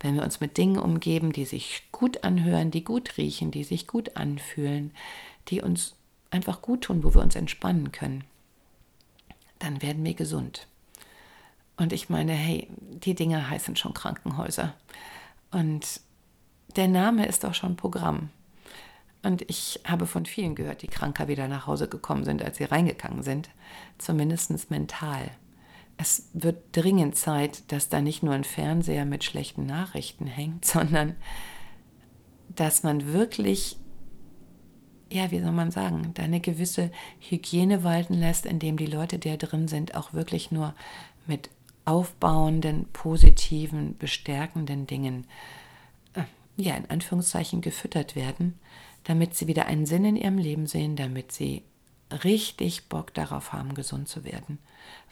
wenn 0.00 0.14
wir 0.14 0.22
uns 0.22 0.40
mit 0.40 0.56
Dingen 0.56 0.78
umgeben, 0.78 1.32
die 1.32 1.44
sich 1.44 1.82
gut 1.92 2.24
anhören, 2.24 2.70
die 2.70 2.84
gut 2.84 3.16
riechen, 3.16 3.50
die 3.50 3.64
sich 3.64 3.86
gut 3.86 4.16
anfühlen, 4.16 4.92
die 5.48 5.62
uns 5.62 5.94
einfach 6.30 6.62
gut 6.62 6.82
tun, 6.82 7.02
wo 7.02 7.14
wir 7.14 7.22
uns 7.22 7.36
entspannen 7.36 7.92
können 7.92 8.24
dann 9.58 9.82
werden 9.82 10.04
wir 10.04 10.14
gesund. 10.14 10.66
Und 11.76 11.92
ich 11.92 12.08
meine, 12.08 12.32
hey, 12.32 12.68
die 12.78 13.14
Dinger 13.14 13.50
heißen 13.50 13.76
schon 13.76 13.94
Krankenhäuser. 13.94 14.74
Und 15.50 16.00
der 16.74 16.88
Name 16.88 17.26
ist 17.26 17.44
auch 17.44 17.54
schon 17.54 17.76
Programm. 17.76 18.30
Und 19.22 19.42
ich 19.42 19.80
habe 19.84 20.06
von 20.06 20.24
vielen 20.24 20.54
gehört, 20.54 20.82
die 20.82 20.86
kranker 20.86 21.28
wieder 21.28 21.48
nach 21.48 21.66
Hause 21.66 21.88
gekommen 21.88 22.24
sind, 22.24 22.42
als 22.42 22.58
sie 22.58 22.64
reingegangen 22.64 23.22
sind. 23.22 23.50
Zumindest 23.98 24.70
mental. 24.70 25.30
Es 25.96 26.28
wird 26.32 26.58
dringend 26.72 27.16
Zeit, 27.16 27.70
dass 27.72 27.88
da 27.88 28.00
nicht 28.00 28.22
nur 28.22 28.34
ein 28.34 28.44
Fernseher 28.44 29.04
mit 29.04 29.24
schlechten 29.24 29.66
Nachrichten 29.66 30.26
hängt, 30.26 30.64
sondern 30.66 31.16
dass 32.48 32.82
man 32.82 33.12
wirklich, 33.12 33.76
ja, 35.10 35.30
wie 35.30 35.40
soll 35.40 35.52
man 35.52 35.70
sagen, 35.70 36.12
da 36.14 36.22
eine 36.22 36.40
gewisse 36.40 36.90
Hygiene 37.20 37.84
walten 37.84 38.14
lässt, 38.14 38.46
indem 38.46 38.76
die 38.76 38.86
Leute, 38.86 39.18
die 39.18 39.28
da 39.28 39.36
drin 39.36 39.68
sind, 39.68 39.94
auch 39.94 40.12
wirklich 40.12 40.50
nur 40.50 40.74
mit 41.26 41.50
aufbauenden, 41.84 42.86
positiven, 42.92 43.96
bestärkenden 43.98 44.86
Dingen, 44.86 45.26
äh, 46.14 46.22
ja, 46.56 46.74
in 46.74 46.90
Anführungszeichen 46.90 47.60
gefüttert 47.60 48.16
werden 48.16 48.58
damit 49.06 49.36
sie 49.36 49.46
wieder 49.46 49.66
einen 49.66 49.86
Sinn 49.86 50.04
in 50.04 50.16
ihrem 50.16 50.38
Leben 50.38 50.66
sehen, 50.66 50.96
damit 50.96 51.30
sie 51.30 51.62
richtig 52.10 52.88
Bock 52.88 53.14
darauf 53.14 53.52
haben, 53.52 53.74
gesund 53.74 54.08
zu 54.08 54.24
werden, 54.24 54.58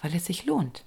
weil 0.03 0.14
es 0.14 0.26
sich 0.26 0.45
lohnt, 0.45 0.84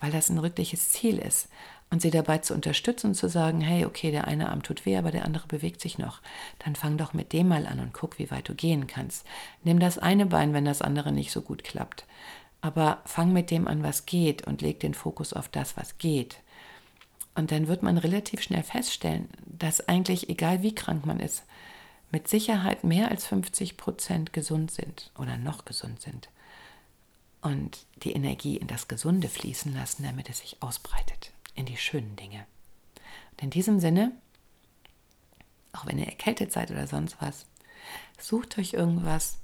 weil 0.00 0.10
das 0.10 0.28
ein 0.28 0.42
wirkliches 0.42 0.90
Ziel 0.90 1.18
ist 1.18 1.48
und 1.90 2.00
sie 2.00 2.10
dabei 2.10 2.38
zu 2.38 2.54
unterstützen 2.54 3.08
und 3.08 3.14
zu 3.14 3.28
sagen, 3.28 3.60
hey, 3.60 3.84
okay, 3.84 4.10
der 4.10 4.26
eine 4.26 4.50
Arm 4.50 4.62
tut 4.62 4.86
weh, 4.86 4.96
aber 4.96 5.10
der 5.10 5.24
andere 5.24 5.46
bewegt 5.48 5.80
sich 5.80 5.98
noch. 5.98 6.20
Dann 6.60 6.76
fang 6.76 6.96
doch 6.96 7.12
mit 7.12 7.32
dem 7.32 7.48
mal 7.48 7.66
an 7.66 7.80
und 7.80 7.92
guck, 7.92 8.18
wie 8.18 8.30
weit 8.30 8.48
du 8.48 8.54
gehen 8.54 8.86
kannst. 8.86 9.26
Nimm 9.64 9.80
das 9.80 9.98
eine 9.98 10.26
Bein, 10.26 10.54
wenn 10.54 10.64
das 10.64 10.82
andere 10.82 11.10
nicht 11.10 11.32
so 11.32 11.42
gut 11.42 11.64
klappt. 11.64 12.04
Aber 12.60 13.00
fang 13.06 13.32
mit 13.32 13.50
dem 13.50 13.66
an, 13.66 13.82
was 13.82 14.06
geht 14.06 14.46
und 14.46 14.62
leg 14.62 14.78
den 14.80 14.94
Fokus 14.94 15.32
auf 15.32 15.48
das, 15.48 15.76
was 15.76 15.98
geht. 15.98 16.36
Und 17.34 17.50
dann 17.50 17.68
wird 17.68 17.82
man 17.82 17.98
relativ 17.98 18.42
schnell 18.42 18.62
feststellen, 18.62 19.28
dass 19.46 19.88
eigentlich, 19.88 20.28
egal 20.28 20.62
wie 20.62 20.74
krank 20.74 21.06
man 21.06 21.20
ist, 21.20 21.44
mit 22.10 22.28
Sicherheit 22.28 22.84
mehr 22.84 23.10
als 23.10 23.26
50 23.26 23.76
Prozent 23.76 24.32
gesund 24.32 24.70
sind 24.70 25.10
oder 25.16 25.36
noch 25.36 25.64
gesund 25.64 26.00
sind 26.00 26.28
und 27.40 27.86
die 28.02 28.12
Energie 28.12 28.56
in 28.56 28.66
das 28.66 28.88
Gesunde 28.88 29.28
fließen 29.28 29.74
lassen, 29.74 30.02
damit 30.02 30.28
es 30.28 30.40
sich 30.40 30.60
ausbreitet, 30.60 31.32
in 31.54 31.66
die 31.66 31.76
schönen 31.76 32.16
Dinge. 32.16 32.46
Und 33.32 33.42
in 33.42 33.50
diesem 33.50 33.80
Sinne, 33.80 34.12
auch 35.72 35.86
wenn 35.86 35.98
ihr 35.98 36.06
erkältet 36.06 36.52
seid 36.52 36.70
oder 36.70 36.86
sonst 36.86 37.16
was, 37.20 37.46
sucht 38.18 38.58
euch 38.58 38.74
irgendwas, 38.74 39.38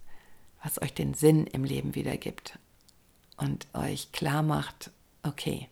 was 0.63 0.81
euch 0.83 0.93
den 0.93 1.15
Sinn 1.15 1.47
im 1.47 1.65
Leben 1.65 1.95
wiedergibt 1.95 2.59
und 3.37 3.67
euch 3.73 4.13
klar 4.13 4.43
macht, 4.43 4.91
okay, 5.23 5.69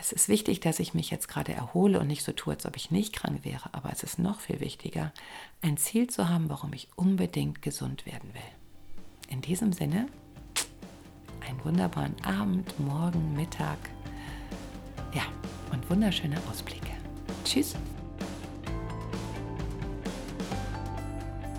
es 0.00 0.12
ist 0.12 0.28
wichtig, 0.28 0.60
dass 0.60 0.80
ich 0.80 0.94
mich 0.94 1.10
jetzt 1.10 1.28
gerade 1.28 1.52
erhole 1.52 2.00
und 2.00 2.06
nicht 2.06 2.24
so 2.24 2.32
tue, 2.32 2.54
als 2.54 2.64
ob 2.64 2.74
ich 2.76 2.90
nicht 2.90 3.14
krank 3.14 3.44
wäre. 3.44 3.68
Aber 3.72 3.90
es 3.92 4.02
ist 4.02 4.18
noch 4.18 4.40
viel 4.40 4.60
wichtiger, 4.60 5.12
ein 5.60 5.76
Ziel 5.76 6.08
zu 6.08 6.28
haben, 6.28 6.48
warum 6.48 6.72
ich 6.72 6.88
unbedingt 6.96 7.60
gesund 7.60 8.06
werden 8.06 8.32
will. 8.32 8.40
In 9.28 9.42
diesem 9.42 9.72
Sinne, 9.72 10.08
einen 11.46 11.62
wunderbaren 11.64 12.16
Abend, 12.24 12.80
Morgen, 12.80 13.34
Mittag. 13.34 13.78
Ja, 15.14 15.22
und 15.70 15.88
wunderschöne 15.90 16.38
Ausblicke. 16.50 16.92
Tschüss. 17.44 17.74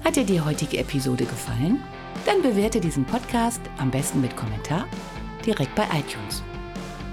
Hat 0.03 0.15
dir 0.15 0.25
die 0.25 0.41
heutige 0.41 0.79
Episode 0.79 1.25
gefallen? 1.25 1.81
Dann 2.25 2.41
bewerte 2.41 2.81
diesen 2.81 3.05
Podcast 3.05 3.61
am 3.77 3.91
besten 3.91 4.19
mit 4.19 4.35
Kommentar 4.35 4.87
direkt 5.45 5.75
bei 5.75 5.85
iTunes. 5.93 6.43